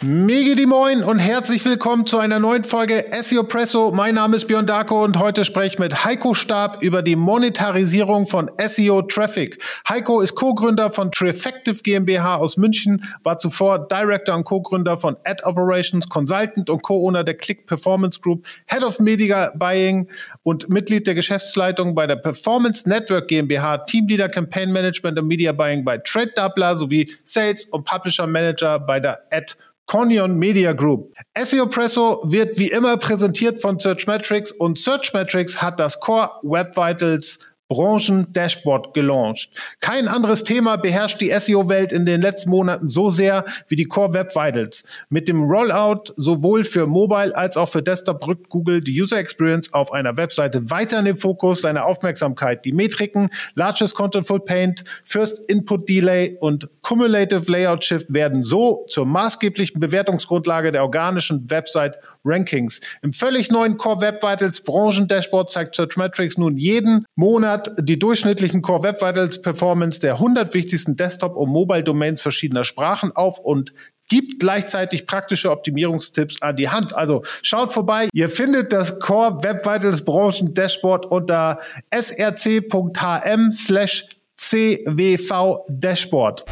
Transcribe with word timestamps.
Mege 0.00 0.54
die 0.54 0.66
Moin 0.66 1.02
und 1.02 1.18
herzlich 1.18 1.64
willkommen 1.64 2.06
zu 2.06 2.20
einer 2.20 2.38
neuen 2.38 2.62
Folge 2.62 3.06
SEO 3.20 3.42
Presso. 3.42 3.90
Mein 3.90 4.14
Name 4.14 4.36
ist 4.36 4.46
Björn 4.46 4.64
Darko 4.64 5.02
und 5.02 5.18
heute 5.18 5.44
spreche 5.44 5.72
ich 5.72 5.78
mit 5.80 6.04
Heiko 6.04 6.34
Stab 6.34 6.84
über 6.84 7.02
die 7.02 7.16
Monetarisierung 7.16 8.28
von 8.28 8.48
SEO 8.64 9.02
Traffic. 9.02 9.60
Heiko 9.88 10.20
ist 10.20 10.36
Co-Gründer 10.36 10.92
von 10.92 11.10
Treffective 11.10 11.82
GmbH 11.82 12.36
aus 12.36 12.56
München, 12.56 13.02
war 13.24 13.38
zuvor 13.38 13.88
Director 13.88 14.36
und 14.36 14.44
Co-Gründer 14.44 14.98
von 14.98 15.16
Ad 15.24 15.42
Operations, 15.42 16.08
Consultant 16.08 16.70
und 16.70 16.82
Co-Owner 16.82 17.24
der 17.24 17.34
Click 17.34 17.66
Performance 17.66 18.20
Group, 18.20 18.46
Head 18.66 18.84
of 18.84 19.00
Media 19.00 19.50
Buying 19.56 20.08
und 20.44 20.68
Mitglied 20.68 21.08
der 21.08 21.16
Geschäftsleitung 21.16 21.96
bei 21.96 22.06
der 22.06 22.16
Performance 22.16 22.88
Network 22.88 23.26
GmbH, 23.26 23.78
Teamleader 23.78 24.28
Campaign 24.28 24.70
Management 24.70 25.18
und 25.18 25.26
Media 25.26 25.50
Buying 25.50 25.84
bei 25.84 25.98
Trade 25.98 26.30
Doubler 26.36 26.76
sowie 26.76 27.10
Sales 27.24 27.64
und 27.64 27.84
Publisher 27.84 28.28
Manager 28.28 28.78
bei 28.78 29.00
der 29.00 29.24
Ad 29.32 29.56
Cornion 29.88 30.38
Media 30.38 30.74
Group. 30.74 31.14
SEO 31.36 31.66
Presso 31.66 32.20
wird 32.22 32.58
wie 32.58 32.68
immer 32.68 32.98
präsentiert 32.98 33.60
von 33.60 33.78
Searchmetrics 33.78 34.52
und 34.52 34.78
Searchmetrics 34.78 35.62
hat 35.62 35.80
das 35.80 35.98
Core 35.98 36.30
Web 36.42 36.76
Vitals 36.76 37.38
Branchen-Dashboard 37.68 38.94
gelauncht. 38.94 39.50
Kein 39.80 40.08
anderes 40.08 40.42
Thema 40.42 40.76
beherrscht 40.76 41.20
die 41.20 41.30
SEO-Welt 41.30 41.92
in 41.92 42.06
den 42.06 42.20
letzten 42.20 42.50
Monaten 42.50 42.88
so 42.88 43.10
sehr 43.10 43.44
wie 43.68 43.76
die 43.76 43.84
Core 43.84 44.14
Web 44.14 44.34
Vitals. 44.34 44.84
Mit 45.10 45.28
dem 45.28 45.44
Rollout 45.44 46.12
sowohl 46.16 46.64
für 46.64 46.86
Mobile 46.86 47.36
als 47.36 47.56
auch 47.56 47.68
für 47.68 47.82
Desktop 47.82 48.26
rückt 48.26 48.48
Google 48.48 48.80
die 48.80 49.00
User 49.00 49.18
Experience 49.18 49.72
auf 49.72 49.92
einer 49.92 50.16
Webseite 50.16 50.70
weiter 50.70 50.98
in 50.98 51.04
den 51.04 51.16
Fokus 51.16 51.60
seiner 51.60 51.84
Aufmerksamkeit. 51.84 52.64
Die 52.64 52.72
Metriken 52.72 53.30
Largest 53.54 53.94
Contentful 53.94 54.40
Paint, 54.40 54.84
First 55.04 55.40
Input 55.50 55.88
Delay 55.88 56.36
und 56.40 56.68
Cumulative 56.82 57.50
Layout 57.50 57.84
Shift 57.84 58.06
werden 58.12 58.44
so 58.44 58.86
zur 58.88 59.04
maßgeblichen 59.04 59.80
Bewertungsgrundlage 59.80 60.72
der 60.72 60.82
organischen 60.82 61.50
Website 61.50 61.98
Rankings. 62.28 62.80
Im 63.02 63.12
völlig 63.12 63.50
neuen 63.50 63.76
Core 63.76 64.00
Web 64.00 64.22
Vitals 64.22 64.60
Branchen-Dashboard 64.60 65.50
zeigt 65.50 65.74
Searchmetrics 65.74 66.36
nun 66.36 66.56
jeden 66.56 67.06
Monat 67.14 67.72
die 67.78 67.98
durchschnittlichen 67.98 68.62
Core 68.62 68.82
Web 68.82 69.02
Vitals 69.02 69.40
Performance 69.40 70.00
der 70.00 70.14
100 70.14 70.52
wichtigsten 70.54 70.96
Desktop- 70.96 71.36
und 71.36 71.50
Mobile-Domains 71.50 72.20
verschiedener 72.20 72.64
Sprachen 72.64 73.12
auf 73.14 73.38
und 73.38 73.72
gibt 74.08 74.40
gleichzeitig 74.40 75.06
praktische 75.06 75.50
Optimierungstipps 75.50 76.42
an 76.42 76.56
die 76.56 76.68
Hand. 76.68 76.96
Also 76.96 77.22
schaut 77.42 77.72
vorbei. 77.72 78.08
Ihr 78.12 78.28
findet 78.28 78.72
das 78.72 78.98
Core 78.98 79.38
Web 79.42 79.64
Vitals 79.66 80.04
Branchen 80.04 80.54
Dashboard 80.54 81.06
unter 81.06 81.60
src.hm 81.90 83.52
slash 83.52 84.06
cwv 84.36 85.64
Dashboard. 85.68 86.44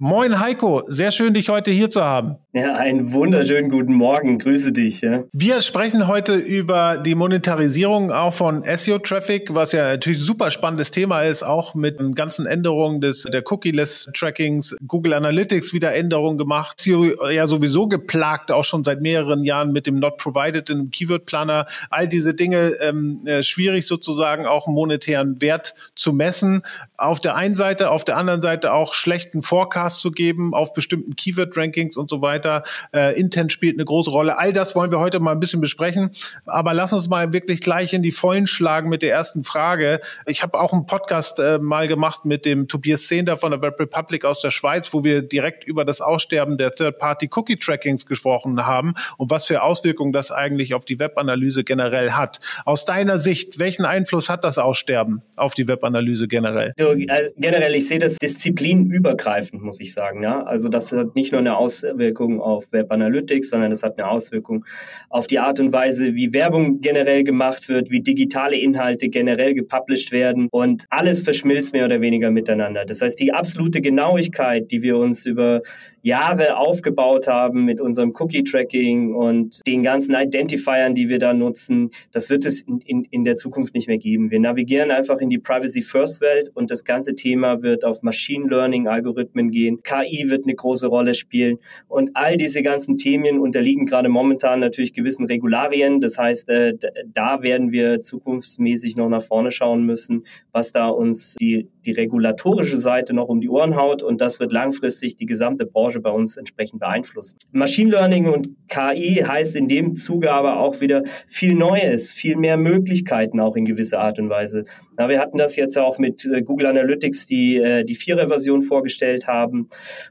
Moin 0.00 0.38
Heiko, 0.38 0.84
sehr 0.86 1.10
schön, 1.10 1.34
dich 1.34 1.48
heute 1.48 1.72
hier 1.72 1.90
zu 1.90 2.04
haben. 2.04 2.36
Ja, 2.58 2.74
einen 2.74 3.12
wunderschönen 3.12 3.70
guten 3.70 3.94
Morgen, 3.94 4.40
grüße 4.40 4.72
dich. 4.72 5.02
Ja. 5.02 5.22
Wir 5.32 5.62
sprechen 5.62 6.08
heute 6.08 6.34
über 6.34 6.96
die 6.96 7.14
Monetarisierung 7.14 8.10
auch 8.10 8.34
von 8.34 8.64
SEO-Traffic, 8.64 9.54
was 9.54 9.70
ja 9.70 9.90
natürlich 9.90 10.18
ein 10.18 10.24
super 10.24 10.50
spannendes 10.50 10.90
Thema 10.90 11.22
ist, 11.22 11.44
auch 11.44 11.76
mit 11.76 12.00
den 12.00 12.16
ganzen 12.16 12.46
Änderungen 12.46 13.00
des, 13.00 13.22
der 13.22 13.44
Cookie-less-Trackings, 13.46 14.74
Google 14.84 15.12
Analytics 15.12 15.72
wieder 15.72 15.94
Änderungen 15.94 16.36
gemacht, 16.36 16.80
SEO 16.80 17.30
ja 17.30 17.46
sowieso 17.46 17.86
geplagt, 17.86 18.50
auch 18.50 18.64
schon 18.64 18.82
seit 18.82 19.02
mehreren 19.02 19.44
Jahren 19.44 19.70
mit 19.70 19.86
dem 19.86 20.00
Not 20.00 20.16
Provided 20.16 20.68
in 20.68 20.90
Keyword-Planner, 20.90 21.66
all 21.90 22.08
diese 22.08 22.34
Dinge 22.34 22.72
ähm, 22.80 23.20
äh, 23.24 23.44
schwierig 23.44 23.86
sozusagen 23.86 24.46
auch 24.46 24.66
monetären 24.66 25.40
Wert 25.40 25.76
zu 25.94 26.12
messen. 26.12 26.62
Auf 26.96 27.20
der 27.20 27.36
einen 27.36 27.54
Seite, 27.54 27.92
auf 27.92 28.04
der 28.04 28.16
anderen 28.16 28.40
Seite 28.40 28.72
auch 28.72 28.94
schlechten 28.94 29.42
Forecast 29.42 30.00
zu 30.00 30.10
geben 30.10 30.54
auf 30.54 30.74
bestimmten 30.74 31.14
Keyword-Rankings 31.14 31.96
und 31.96 32.10
so 32.10 32.20
weiter. 32.20 32.47
Äh, 32.94 33.18
Intent 33.18 33.52
spielt 33.52 33.76
eine 33.76 33.84
große 33.84 34.10
Rolle. 34.10 34.38
All 34.38 34.52
das 34.52 34.74
wollen 34.74 34.90
wir 34.90 35.00
heute 35.00 35.20
mal 35.20 35.32
ein 35.32 35.40
bisschen 35.40 35.60
besprechen. 35.60 36.10
Aber 36.46 36.74
lass 36.74 36.92
uns 36.92 37.08
mal 37.08 37.32
wirklich 37.32 37.60
gleich 37.60 37.92
in 37.92 38.02
die 38.02 38.12
Vollen 38.12 38.46
schlagen 38.46 38.88
mit 38.88 39.02
der 39.02 39.12
ersten 39.12 39.42
Frage. 39.42 40.00
Ich 40.26 40.42
habe 40.42 40.60
auch 40.60 40.72
einen 40.72 40.86
Podcast 40.86 41.38
äh, 41.38 41.58
mal 41.58 41.88
gemacht 41.88 42.24
mit 42.24 42.44
dem 42.44 42.68
Tobias 42.68 43.06
Zehnder 43.06 43.36
von 43.38 43.50
der 43.50 43.62
Web 43.62 43.80
Republic 43.80 44.24
aus 44.24 44.40
der 44.40 44.50
Schweiz, 44.50 44.92
wo 44.92 45.04
wir 45.04 45.22
direkt 45.22 45.64
über 45.64 45.84
das 45.84 46.00
Aussterben 46.00 46.58
der 46.58 46.74
Third-Party-Cookie-Trackings 46.74 48.06
gesprochen 48.06 48.66
haben 48.66 48.94
und 49.16 49.30
was 49.30 49.46
für 49.46 49.62
Auswirkungen 49.62 50.12
das 50.12 50.30
eigentlich 50.30 50.74
auf 50.74 50.84
die 50.84 50.98
Webanalyse 50.98 51.64
generell 51.64 52.12
hat. 52.12 52.40
Aus 52.66 52.84
deiner 52.84 53.18
Sicht, 53.18 53.58
welchen 53.58 53.84
Einfluss 53.84 54.28
hat 54.28 54.44
das 54.44 54.58
Aussterben 54.58 55.22
auf 55.36 55.54
die 55.54 55.66
Webanalyse 55.66 56.28
generell? 56.28 56.72
Äh, 56.76 57.30
generell, 57.36 57.74
ich 57.74 57.88
sehe 57.88 57.98
das 57.98 58.16
disziplinübergreifend, 58.16 59.62
muss 59.62 59.78
muss 59.78 59.86
ich 59.86 59.92
sagen. 59.92 60.22
Ja? 60.22 60.42
Also 60.42 60.68
das 60.68 60.92
hat 60.92 61.14
nicht 61.14 61.32
nur 61.32 61.40
eine 61.40 61.56
Auswirkung 61.56 62.27
auf 62.40 62.70
Web 62.72 62.92
Analytics, 62.92 63.50
sondern 63.50 63.72
es 63.72 63.82
hat 63.82 63.98
eine 63.98 64.08
Auswirkung 64.08 64.64
auf 65.08 65.26
die 65.26 65.38
Art 65.38 65.58
und 65.58 65.72
Weise, 65.72 66.14
wie 66.14 66.32
Werbung 66.32 66.80
generell 66.80 67.24
gemacht 67.24 67.68
wird, 67.68 67.90
wie 67.90 68.00
digitale 68.00 68.56
Inhalte 68.56 69.08
generell 69.08 69.54
gepublished 69.54 70.12
werden 70.12 70.48
und 70.50 70.84
alles 70.90 71.22
verschmilzt 71.22 71.72
mehr 71.72 71.86
oder 71.86 72.00
weniger 72.00 72.30
miteinander. 72.30 72.84
Das 72.84 73.00
heißt, 73.00 73.18
die 73.18 73.32
absolute 73.32 73.80
Genauigkeit, 73.80 74.70
die 74.70 74.82
wir 74.82 74.96
uns 74.98 75.26
über 75.26 75.62
Jahre 76.08 76.56
aufgebaut 76.56 77.28
haben 77.28 77.66
mit 77.66 77.80
unserem 77.80 78.14
Cookie-Tracking 78.18 79.14
und 79.14 79.60
den 79.66 79.82
ganzen 79.82 80.14
Identifiern, 80.14 80.94
die 80.94 81.10
wir 81.10 81.18
da 81.18 81.34
nutzen, 81.34 81.90
das 82.12 82.30
wird 82.30 82.46
es 82.46 82.62
in, 82.62 82.80
in, 82.80 83.04
in 83.04 83.24
der 83.24 83.36
Zukunft 83.36 83.74
nicht 83.74 83.88
mehr 83.88 83.98
geben. 83.98 84.30
Wir 84.30 84.40
navigieren 84.40 84.90
einfach 84.90 85.18
in 85.18 85.28
die 85.28 85.38
Privacy-First-Welt 85.38 86.50
und 86.54 86.70
das 86.70 86.84
ganze 86.84 87.14
Thema 87.14 87.62
wird 87.62 87.84
auf 87.84 88.02
Machine 88.02 88.48
Learning-Algorithmen 88.48 89.50
gehen. 89.50 89.82
KI 89.82 90.30
wird 90.30 90.46
eine 90.46 90.54
große 90.54 90.86
Rolle 90.86 91.12
spielen. 91.12 91.58
Und 91.88 92.10
all 92.14 92.38
diese 92.38 92.62
ganzen 92.62 92.96
Themen 92.96 93.38
unterliegen 93.38 93.84
gerade 93.84 94.08
momentan 94.08 94.60
natürlich 94.60 94.94
gewissen 94.94 95.26
Regularien. 95.26 96.00
Das 96.00 96.16
heißt, 96.16 96.48
äh, 96.48 96.74
da 97.06 97.42
werden 97.42 97.70
wir 97.70 98.00
zukunftsmäßig 98.00 98.96
noch 98.96 99.10
nach 99.10 99.22
vorne 99.22 99.50
schauen 99.50 99.84
müssen, 99.84 100.24
was 100.52 100.72
da 100.72 100.88
uns 100.88 101.36
die, 101.38 101.68
die 101.84 101.92
regulatorische 101.92 102.78
Seite 102.78 103.12
noch 103.12 103.28
um 103.28 103.42
die 103.42 103.50
Ohren 103.50 103.76
haut. 103.76 104.02
Und 104.02 104.22
das 104.22 104.40
wird 104.40 104.52
langfristig 104.52 105.16
die 105.16 105.26
gesamte 105.26 105.66
Branche 105.66 105.97
bei 106.00 106.10
uns 106.10 106.36
entsprechend 106.36 106.80
beeinflussen. 106.80 107.38
Machine 107.52 107.90
Learning 107.90 108.28
und 108.28 108.48
KI 108.68 109.24
heißt 109.26 109.56
in 109.56 109.68
dem 109.68 109.94
Zuge 109.94 110.32
aber 110.32 110.60
auch 110.60 110.80
wieder 110.80 111.02
viel 111.26 111.54
Neues, 111.54 112.10
viel 112.10 112.36
mehr 112.36 112.56
Möglichkeiten 112.56 113.40
auch 113.40 113.56
in 113.56 113.64
gewisser 113.64 114.00
Art 114.00 114.18
und 114.18 114.30
Weise. 114.30 114.64
Na, 114.96 115.08
wir 115.08 115.20
hatten 115.20 115.38
das 115.38 115.56
jetzt 115.56 115.78
auch 115.78 115.98
mit 115.98 116.24
äh, 116.24 116.42
Google 116.42 116.66
Analytics, 116.66 117.26
die 117.26 117.56
äh, 117.56 117.84
die 117.84 117.94
Vierer-Version 117.94 118.62
vorgestellt 118.62 119.26
haben 119.26 119.68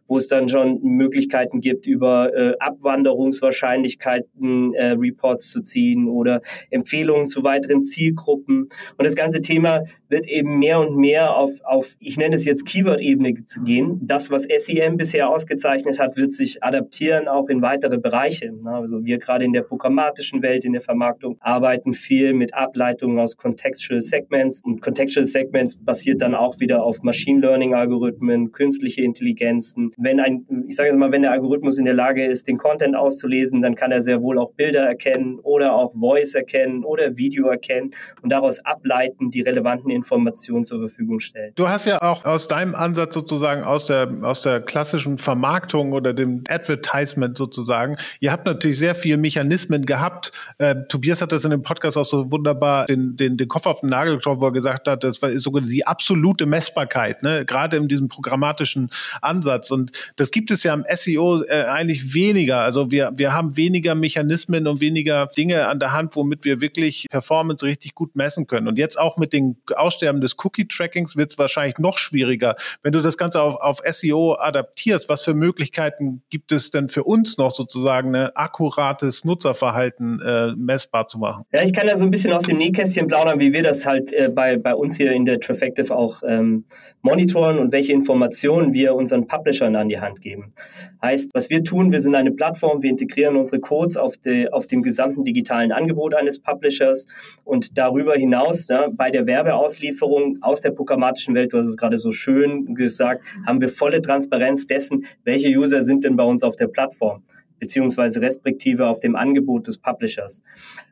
wo 0.07 0.17
es 0.17 0.27
dann 0.27 0.47
schon 0.47 0.81
Möglichkeiten 0.81 1.59
gibt, 1.59 1.85
über 1.85 2.33
äh, 2.33 2.53
Abwanderungswahrscheinlichkeiten 2.59 4.73
Reports 4.75 5.51
zu 5.51 5.61
ziehen 5.61 6.07
oder 6.07 6.41
Empfehlungen 6.69 7.27
zu 7.27 7.43
weiteren 7.43 7.83
Zielgruppen. 7.83 8.69
Und 8.97 9.05
das 9.05 9.15
ganze 9.15 9.41
Thema 9.41 9.83
wird 10.09 10.27
eben 10.27 10.59
mehr 10.59 10.79
und 10.79 10.97
mehr 10.97 11.35
auf, 11.35 11.51
auf 11.63 11.95
ich 11.99 12.17
nenne 12.17 12.35
es 12.35 12.45
jetzt 12.45 12.65
Keyword-Ebene 12.65 13.45
zu 13.45 13.63
gehen. 13.63 13.99
Das, 14.03 14.29
was 14.29 14.43
SEM 14.43 14.97
bisher 14.97 15.29
ausgezeichnet 15.29 15.66
hat, 15.99 16.17
wird 16.17 16.33
sich 16.33 16.63
adaptieren 16.63 17.27
auch 17.27 17.49
in 17.49 17.61
weitere 17.61 17.97
Bereiche. 17.97 18.51
Also 18.65 19.03
wir 19.03 19.17
gerade 19.17 19.45
in 19.45 19.53
der 19.53 19.61
programmatischen 19.61 20.41
Welt, 20.41 20.65
in 20.65 20.73
der 20.73 20.81
Vermarktung, 20.81 21.37
arbeiten 21.39 21.93
viel 21.93 22.33
mit 22.33 22.53
Ableitungen 22.53 23.19
aus 23.19 23.37
Contextual 23.37 24.01
Segments. 24.01 24.61
Und 24.63 24.81
Contextual 24.81 25.25
Segments 25.25 25.75
basiert 25.75 26.21
dann 26.21 26.35
auch 26.35 26.59
wieder 26.59 26.83
auf 26.83 27.03
Machine 27.03 27.41
Learning 27.41 27.73
Algorithmen, 27.73 28.51
künstliche 28.51 29.01
Intelligenz, 29.01 29.27
Intelligenzen. 29.27 29.91
Wenn 29.97 30.19
ein, 30.19 30.45
ich 30.67 30.75
sage 30.75 30.89
jetzt 30.89 30.97
mal, 30.97 31.11
wenn 31.11 31.21
der 31.21 31.31
Algorithmus 31.31 31.77
in 31.77 31.85
der 31.85 31.93
Lage 31.93 32.25
ist, 32.25 32.47
den 32.47 32.57
Content 32.57 32.95
auszulesen, 32.95 33.61
dann 33.61 33.75
kann 33.75 33.91
er 33.91 34.01
sehr 34.01 34.21
wohl 34.21 34.37
auch 34.37 34.51
Bilder 34.53 34.81
erkennen 34.81 35.39
oder 35.39 35.73
auch 35.73 35.93
Voice 35.93 36.35
erkennen 36.35 36.83
oder 36.83 37.17
Video 37.17 37.47
erkennen 37.47 37.93
und 38.21 38.31
daraus 38.31 38.59
ableiten, 38.59 39.29
die 39.29 39.41
relevanten 39.41 39.89
Informationen 39.89 40.65
zur 40.65 40.79
Verfügung 40.79 41.19
stellen. 41.19 41.53
Du 41.55 41.67
hast 41.67 41.85
ja 41.85 42.01
auch 42.01 42.25
aus 42.25 42.47
deinem 42.47 42.75
Ansatz 42.75 43.13
sozusagen 43.13 43.63
aus 43.63 43.87
der, 43.87 44.09
aus 44.21 44.41
der 44.41 44.61
klassischen 44.61 45.17
Vermarktung 45.17 45.56
oder 45.93 46.13
dem 46.13 46.43
Advertisement 46.49 47.37
sozusagen, 47.37 47.97
ihr 48.19 48.31
habt 48.31 48.45
natürlich 48.45 48.77
sehr 48.77 48.95
viele 48.95 49.17
Mechanismen 49.17 49.85
gehabt. 49.85 50.31
Äh, 50.57 50.75
Tobias 50.89 51.21
hat 51.21 51.31
das 51.31 51.45
in 51.45 51.51
dem 51.51 51.61
Podcast 51.61 51.97
auch 51.97 52.05
so 52.05 52.31
wunderbar 52.31 52.85
den, 52.85 53.15
den, 53.17 53.37
den 53.37 53.47
Kopf 53.47 53.65
auf 53.65 53.81
den 53.81 53.89
Nagel 53.89 54.15
getroffen, 54.15 54.41
wo 54.41 54.47
er 54.47 54.51
gesagt 54.51 54.87
hat, 54.87 55.03
das 55.03 55.21
war 55.21 55.37
sogar 55.37 55.63
die 55.63 55.85
absolute 55.85 56.45
Messbarkeit, 56.45 57.23
ne? 57.23 57.45
gerade 57.45 57.77
in 57.77 57.87
diesem 57.87 58.07
programmatischen 58.07 58.89
Ansatz. 59.21 59.71
Und 59.71 59.91
das 60.15 60.31
gibt 60.31 60.51
es 60.51 60.63
ja 60.63 60.73
im 60.73 60.85
SEO 60.93 61.43
äh, 61.43 61.63
eigentlich 61.63 62.13
weniger. 62.13 62.59
Also 62.59 62.91
wir, 62.91 63.11
wir 63.15 63.33
haben 63.33 63.57
weniger 63.57 63.95
Mechanismen 63.95 64.67
und 64.67 64.81
weniger 64.81 65.27
Dinge 65.37 65.67
an 65.67 65.79
der 65.79 65.93
Hand, 65.93 66.15
womit 66.15 66.45
wir 66.45 66.61
wirklich 66.61 67.07
Performance 67.09 67.65
richtig 67.65 67.95
gut 67.95 68.15
messen 68.15 68.47
können. 68.47 68.67
Und 68.67 68.77
jetzt 68.77 68.99
auch 68.99 69.17
mit 69.17 69.33
dem 69.33 69.57
Aussterben 69.75 70.21
des 70.21 70.35
Cookie-Trackings 70.37 71.15
wird 71.15 71.31
es 71.31 71.37
wahrscheinlich 71.37 71.77
noch 71.77 71.97
schwieriger, 71.97 72.55
wenn 72.83 72.93
du 72.93 73.01
das 73.01 73.17
Ganze 73.17 73.41
auf, 73.41 73.55
auf 73.55 73.81
SEO 73.89 74.35
adaptierst. 74.35 75.09
Was 75.09 75.23
für 75.23 75.33
Möglichkeiten 75.33 75.46
gibt 75.53 76.51
es 76.51 76.71
denn 76.71 76.89
für 76.89 77.03
uns 77.03 77.37
noch 77.37 77.51
sozusagen 77.51 78.15
ein 78.15 78.29
akkurates 78.35 79.25
Nutzerverhalten 79.25 80.21
äh, 80.21 80.53
messbar 80.55 81.07
zu 81.07 81.19
machen? 81.19 81.43
Ja, 81.51 81.63
ich 81.63 81.73
kann 81.73 81.87
ja 81.87 81.95
so 81.95 82.05
ein 82.05 82.11
bisschen 82.11 82.33
aus 82.33 82.43
dem 82.43 82.57
Nähkästchen 82.57 83.07
plaudern, 83.07 83.39
wie 83.39 83.53
wir 83.53 83.63
das 83.63 83.85
halt 83.85 84.11
äh, 84.13 84.29
bei, 84.29 84.57
bei 84.57 84.75
uns 84.75 84.97
hier 84.97 85.11
in 85.11 85.25
der 85.25 85.39
Trafactive 85.39 85.95
auch 85.95 86.21
ähm, 86.25 86.65
monitoren 87.01 87.57
und 87.57 87.71
welche 87.71 87.93
Informationen 87.93 88.73
wir 88.73 88.95
unseren 88.95 89.27
Publishern 89.27 89.75
an 89.75 89.87
die 89.87 89.99
Hand 89.99 90.21
geben. 90.21 90.53
Heißt, 91.01 91.31
was 91.33 91.49
wir 91.49 91.63
tun, 91.63 91.91
wir 91.91 92.01
sind 92.01 92.15
eine 92.15 92.31
Plattform, 92.31 92.81
wir 92.81 92.89
integrieren 92.89 93.35
unsere 93.35 93.59
Codes 93.59 93.97
auf, 93.97 94.17
de, 94.17 94.49
auf 94.49 94.67
dem 94.67 94.83
gesamten 94.83 95.23
digitalen 95.23 95.71
Angebot 95.71 96.15
eines 96.15 96.39
Publishers 96.39 97.05
und 97.43 97.77
darüber 97.77 98.15
hinaus 98.15 98.67
ne, 98.67 98.89
bei 98.91 99.11
der 99.11 99.27
Werbeauslieferung 99.27 100.39
aus 100.41 100.61
der 100.61 100.71
programmatischen 100.71 101.35
Welt, 101.35 101.53
du 101.53 101.57
hast 101.57 101.67
es 101.67 101.77
gerade 101.77 101.97
so 101.97 102.11
schön 102.11 102.75
gesagt, 102.75 103.23
haben 103.45 103.61
wir 103.61 103.69
volle 103.69 104.01
Transparenz 104.01 104.67
dessen, 104.67 105.05
welche 105.23 105.36
User 105.45 105.83
sind 105.83 106.03
denn 106.03 106.15
bei 106.15 106.23
uns 106.23 106.43
auf 106.43 106.55
der 106.55 106.67
Plattform 106.67 107.23
beziehungsweise 107.59 108.21
respektive 108.21 108.87
auf 108.87 108.99
dem 108.99 109.15
Angebot 109.15 109.67
des 109.67 109.77
Publishers. 109.77 110.41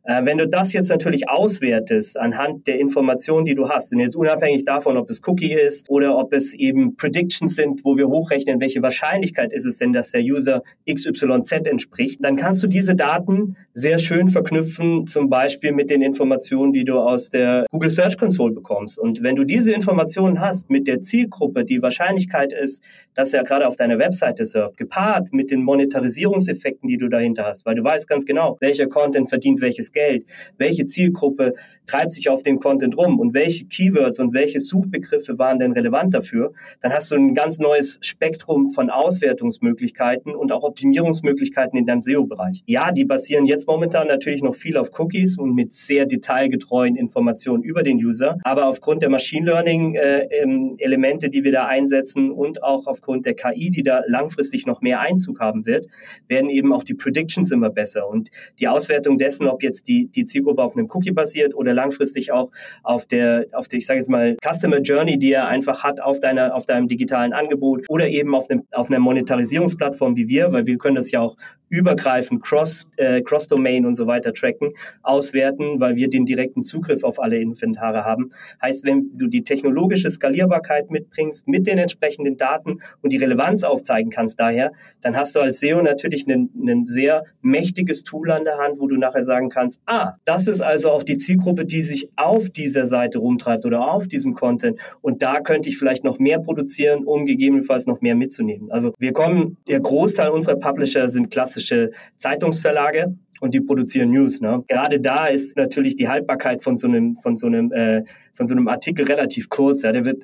Äh, 0.04 0.26
wenn 0.26 0.38
du 0.38 0.48
das 0.48 0.74
jetzt 0.74 0.90
natürlich 0.90 1.30
auswertest 1.30 2.18
anhand 2.18 2.68
der 2.68 2.80
Informationen, 2.80 3.46
die 3.46 3.56
du 3.56 3.70
hast, 3.70 3.92
und 3.94 4.00
jetzt 4.00 4.16
unabhängig 4.16 4.66
davon, 4.66 4.98
ob 4.98 5.10
es 5.10 5.22
Cookie 5.26 5.54
ist 5.54 5.90
oder 5.90 6.18
ob 6.18 6.34
es 6.34 6.54
eben 6.54 6.96
Predictions 6.96 7.56
sind, 7.56 7.84
wo 7.84 7.98
wir 7.98 8.08
hochrechnen, 8.08 8.60
welche 8.60 8.82
Wahrscheinlichkeit 8.82 9.54
ist 9.54 9.66
es 9.66 9.78
denn, 9.78 9.94
dass 9.94 10.12
der 10.12 10.22
User 10.22 10.62
XYZ 10.90 11.52
entspricht, 11.68 12.24
dann 12.24 12.36
kannst 12.36 12.64
du 12.64 12.68
diese 12.68 12.96
Daten 12.96 13.56
sehr 13.74 14.00
schön 14.00 14.30
verknüpfen, 14.30 15.08
zum 15.08 15.30
Beispiel 15.30 15.74
mit 15.74 15.90
den 15.90 16.02
Informationen, 16.02 16.72
die 16.72 16.86
du 16.86 16.98
aus 16.98 17.30
der 17.30 17.66
Google 17.72 17.90
Search 17.90 18.18
Console 18.18 18.54
bekommst. 18.54 18.98
Und 18.98 19.22
wenn 19.22 19.36
du 19.36 19.44
diese 19.44 19.74
Informationen 19.74 20.40
hast 20.40 20.70
mit 20.70 20.88
der 20.88 21.02
Zielgruppe, 21.02 21.66
die 21.66 21.82
Wahrscheinlichkeit 21.82 22.54
ist, 22.54 22.82
dass 23.16 23.34
er 23.34 23.44
gerade 23.44 23.68
auf 23.68 23.76
deiner 23.76 24.00
Webseite 24.00 24.46
surft, 24.46 24.78
gepaart 24.78 25.34
mit 25.34 25.52
den 25.52 25.62
Monetarisierungseffekten, 25.64 26.55
Effekten, 26.56 26.88
die 26.88 26.98
du 26.98 27.07
dahinter 27.07 27.46
hast, 27.46 27.66
weil 27.66 27.75
du 27.75 27.84
weißt 27.84 28.07
ganz 28.07 28.25
genau, 28.25 28.57
welcher 28.60 28.88
Content 28.88 29.30
verdient 29.30 29.62
welches 29.62 29.92
Geld, 29.92 30.25
welche 30.57 30.86
Zielgruppe 30.86 31.54
treibt 31.88 32.13
sich 32.13 32.30
auf 32.30 32.42
dem 32.42 32.60
Content 32.60 32.98
rum 32.98 33.19
und 33.19 33.34
welche 33.34 33.66
Keywords 33.66 34.19
und 34.19 34.34
welche 34.34 34.60
Suchbegriffe 34.60 35.38
waren 35.38 35.60
denn 35.60 35.74
relevant 35.74 36.13
dafür, 36.13 36.54
dann 36.81 36.92
hast 36.92 37.12
du 37.12 37.16
ein 37.16 37.34
ganz 37.34 37.60
neues 37.60 38.00
Spektrum 38.02 38.69
von 38.72 38.90
Auswertungsmöglichkeiten 38.90 40.36
und 40.36 40.52
auch 40.52 40.63
Optimierungsmöglichkeiten 40.63 41.78
in 41.78 41.86
deinem 41.86 42.02
SEO-Bereich. 42.02 42.63
Ja, 42.66 42.92
die 42.92 43.06
basieren 43.06 43.46
jetzt 43.46 43.68
momentan 43.68 44.07
natürlich 44.07 44.42
noch 44.42 44.56
viel 44.56 44.78
auf 44.78 44.98
Cookies 45.00 45.38
und 45.38 45.54
mit 45.54 45.74
sehr 45.74 46.06
detailgetreuen 46.06 46.96
Informationen 46.96 47.63
über 47.63 47.84
den 47.84 47.98
User, 47.98 48.38
aber 48.44 48.68
aufgrund 48.68 49.02
der 49.02 49.10
Machine 49.10 49.46
Learning 49.46 49.96
äh, 49.96 50.28
ähm, 50.42 50.78
die 50.78 51.44
wir 51.44 51.52
da 51.52 51.66
einsetzen 51.66 52.31
und 52.31 52.63
auch 52.63 52.88
aufgrund 52.88 53.25
der 53.25 53.36
KI, 53.36 53.69
die 53.69 53.84
da 53.84 54.02
langfristig 54.07 54.66
noch 54.66 54.81
mehr 54.81 55.00
Einzug 55.00 55.40
haben 55.40 55.66
wird, 55.66 55.88
werden 56.28 56.44
werden 56.45 56.50
eben 56.50 56.74
auch 56.74 56.83
die 56.83 56.94
Predictions 56.94 57.51
immer 57.51 57.69
besser 57.69 58.07
und 58.07 58.30
die 58.59 58.68
Auswertung 58.68 59.18
dessen, 59.18 59.47
ob 59.47 59.63
jetzt 59.63 59.88
die, 59.88 60.07
die 60.07 60.25
Zielgruppe 60.25 60.63
auf 60.63 60.75
einem 60.75 60.88
Cookie 60.92 61.12
basiert 61.12 61.56
oder 61.56 61.74
langfristig 61.74 62.31
auch 62.31 62.51
auf 62.83 63.06
der, 63.06 63.45
auf 63.53 63.68
der, 63.68 63.80
ich 63.80 63.86
sage 63.86 64.00
jetzt 64.00 64.09
mal, 64.09 64.38
Customer 64.44 64.80
Journey, 64.80 65.18
die 65.18 65.31
er 65.31 65.47
einfach 65.47 65.83
hat 65.83 66.01
auf 66.01 66.19
deiner, 66.19 66.56
auf 66.56 66.65
deinem 66.65 66.88
digitalen 66.88 67.33
Angebot 67.33 67.86
oder 67.89 68.07
eben 68.07 68.36
auf, 68.36 68.50
einem, 68.50 68.63
auf 68.71 68.89
einer 68.89 69.00
Monetarisierungsplattform 69.00 70.15
wie 70.15 70.27
wir, 70.27 70.53
weil 70.53 70.65
wir 70.65 70.77
können 70.77 70.95
das 70.95 71.12
ja 71.12 71.21
auch 71.21 71.36
übergreifend 71.69 72.44
Cross, 72.44 72.88
äh, 72.97 73.21
Cross-Domain 73.21 73.86
und 73.86 73.95
so 73.95 74.07
weiter 74.07 74.33
tracken, 74.33 74.74
auswerten, 75.01 75.80
weil 75.80 75.95
wir 75.95 76.09
den 76.09 76.25
direkten 76.25 76.63
Zugriff 76.63 77.03
auf 77.03 77.19
alle 77.19 77.39
Inventare 77.39 78.06
haben. 78.06 78.30
Heißt, 78.62 78.86
wenn 78.86 79.18
du 79.18 79.27
die 79.27 79.44
technologische 79.44 80.09
Skalierbarkeit 80.09 80.92
mitbringst 80.92 81.47
mit 81.47 81.68
den 81.68 81.77
entsprechenden 81.77 82.38
Daten 82.38 82.80
und 83.01 83.12
die 83.12 83.18
Relevanz 83.18 83.63
aufzeigen 83.63 84.12
kannst 84.12 84.39
daher, 84.39 84.71
dann 85.01 85.15
hast 85.15 85.36
du 85.36 85.39
als 85.39 85.59
SEO 85.59 85.81
natürlich 85.81 86.27
ein, 86.27 86.35
ein 86.36 86.86
sehr 86.86 87.26
mächtiges 87.42 88.04
Tool 88.04 88.32
an 88.32 88.44
der 88.44 88.58
Hand, 88.58 88.80
wo 88.80 88.88
du 88.88 88.98
nachher 88.98 89.24
sagen 89.24 89.50
kannst, 89.50 89.80
ah, 89.86 90.14
das 90.26 90.48
ist 90.48 90.62
also 90.62 90.92
auch 90.92 91.04
die 91.04 91.18
Zielgruppe, 91.18 91.66
die 91.66 91.82
sich 91.82 92.10
auf 92.16 92.50
dieser 92.50 92.86
Seite 92.86 93.20
rumtreibt 93.20 93.66
oder 93.66 93.92
auf 93.92 94.08
diesem 94.08 94.34
Content 94.34 94.80
und 95.02 95.22
da 95.22 95.42
könnte 95.42 95.70
ich 95.70 95.78
vielleicht 95.78 96.04
noch 96.04 96.20
mehr 96.20 96.40
produzieren, 96.40 97.04
um 97.06 97.26
gegebenenfalls 97.26 97.86
noch 97.86 98.02
mehr 98.02 98.16
mitzunehmen. 98.16 98.72
Also 98.72 98.94
wir 99.00 99.14
kommen, 99.14 99.58
der 99.68 99.80
Großteil 99.80 100.30
unserer 100.30 100.56
Publisher 100.56 101.08
sind 101.08 101.32
klassische 101.32 101.92
Zeitungsverlage 102.18 103.16
und 103.42 103.54
die 103.54 103.62
produzieren 103.62 104.12
News. 104.12 104.42
Ne? 104.42 104.64
Gerade 104.68 105.00
da 105.00 105.28
ist 105.28 105.58
natürlich 105.58 105.96
die 105.96 106.08
Haltbarkeit 106.08 106.64
von 106.64 106.78
so 106.78 106.88
einem, 106.88 107.16
von 107.16 107.36
so 107.36 107.48
einem, 107.48 107.72
äh, 107.72 108.04
von 108.34 108.48
so 108.48 108.56
einem 108.56 108.68
Artikel 108.68 109.06
relativ 109.06 109.50
kurz. 109.50 109.82
Ja, 109.84 109.92
der 109.92 110.06
wird 110.06 110.24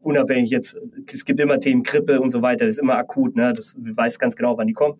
unabhängig 0.00 0.50
jetzt, 0.50 0.76
es 1.12 1.24
gibt 1.24 1.40
immer 1.40 1.58
Themen 1.58 1.82
Grippe 1.82 2.20
und 2.20 2.30
so 2.30 2.42
weiter, 2.42 2.64
das 2.64 2.76
ist 2.76 2.80
immer 2.80 2.96
akut. 2.96 3.36
Ne? 3.36 3.52
Das 3.52 3.76
weiß 3.78 4.18
ganz 4.18 4.36
genau, 4.36 4.56
wann 4.56 4.66
die 4.66 4.72
kommen. 4.72 4.98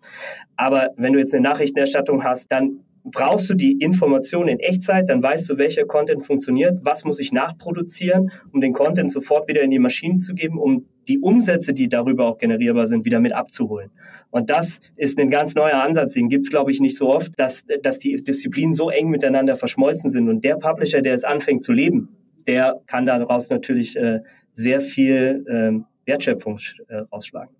Aber 0.55 0.89
wenn 0.97 1.13
du 1.13 1.19
jetzt 1.19 1.33
eine 1.33 1.43
Nachrichtenerstattung 1.43 2.23
hast, 2.23 2.51
dann 2.51 2.79
brauchst 3.03 3.49
du 3.49 3.53
die 3.53 3.73
Information 3.73 4.47
in 4.47 4.59
Echtzeit, 4.59 5.09
dann 5.09 5.21
weißt 5.21 5.49
du, 5.49 5.57
welcher 5.57 5.85
Content 5.85 6.25
funktioniert, 6.25 6.79
was 6.83 7.03
muss 7.03 7.19
ich 7.19 7.31
nachproduzieren, 7.31 8.31
um 8.51 8.61
den 8.61 8.73
Content 8.73 9.11
sofort 9.11 9.47
wieder 9.49 9.61
in 9.61 9.71
die 9.71 9.79
Maschinen 9.79 10.19
zu 10.19 10.33
geben, 10.33 10.57
um 10.57 10.85
die 11.07 11.19
Umsätze, 11.19 11.73
die 11.73 11.89
darüber 11.89 12.27
auch 12.27 12.37
generierbar 12.37 12.85
sind, 12.85 13.03
wieder 13.05 13.19
mit 13.19 13.33
abzuholen. 13.33 13.91
Und 14.31 14.49
das 14.49 14.79
ist 14.95 15.19
ein 15.19 15.29
ganz 15.29 15.53
neuer 15.53 15.81
Ansatz, 15.81 16.13
den 16.13 16.29
gibt's 16.29 16.49
glaube 16.49 16.71
ich, 16.71 16.79
nicht 16.79 16.95
so 16.95 17.09
oft, 17.09 17.37
dass, 17.37 17.65
dass 17.81 17.99
die 17.99 18.15
Disziplinen 18.15 18.73
so 18.73 18.89
eng 18.89 19.09
miteinander 19.09 19.55
verschmolzen 19.55 20.09
sind. 20.09 20.29
Und 20.29 20.43
der 20.43 20.55
Publisher, 20.55 21.01
der 21.01 21.13
es 21.13 21.23
anfängt 21.23 21.61
zu 21.61 21.73
leben, 21.73 22.09
der 22.47 22.81
kann 22.87 23.05
daraus 23.05 23.49
natürlich 23.49 23.97
äh, 23.97 24.19
sehr 24.51 24.81
viel 24.81 25.45
äh, 25.47 26.09
Wertschöpfung 26.09 26.57
äh, 26.87 26.97
rausschlagen. 27.11 27.55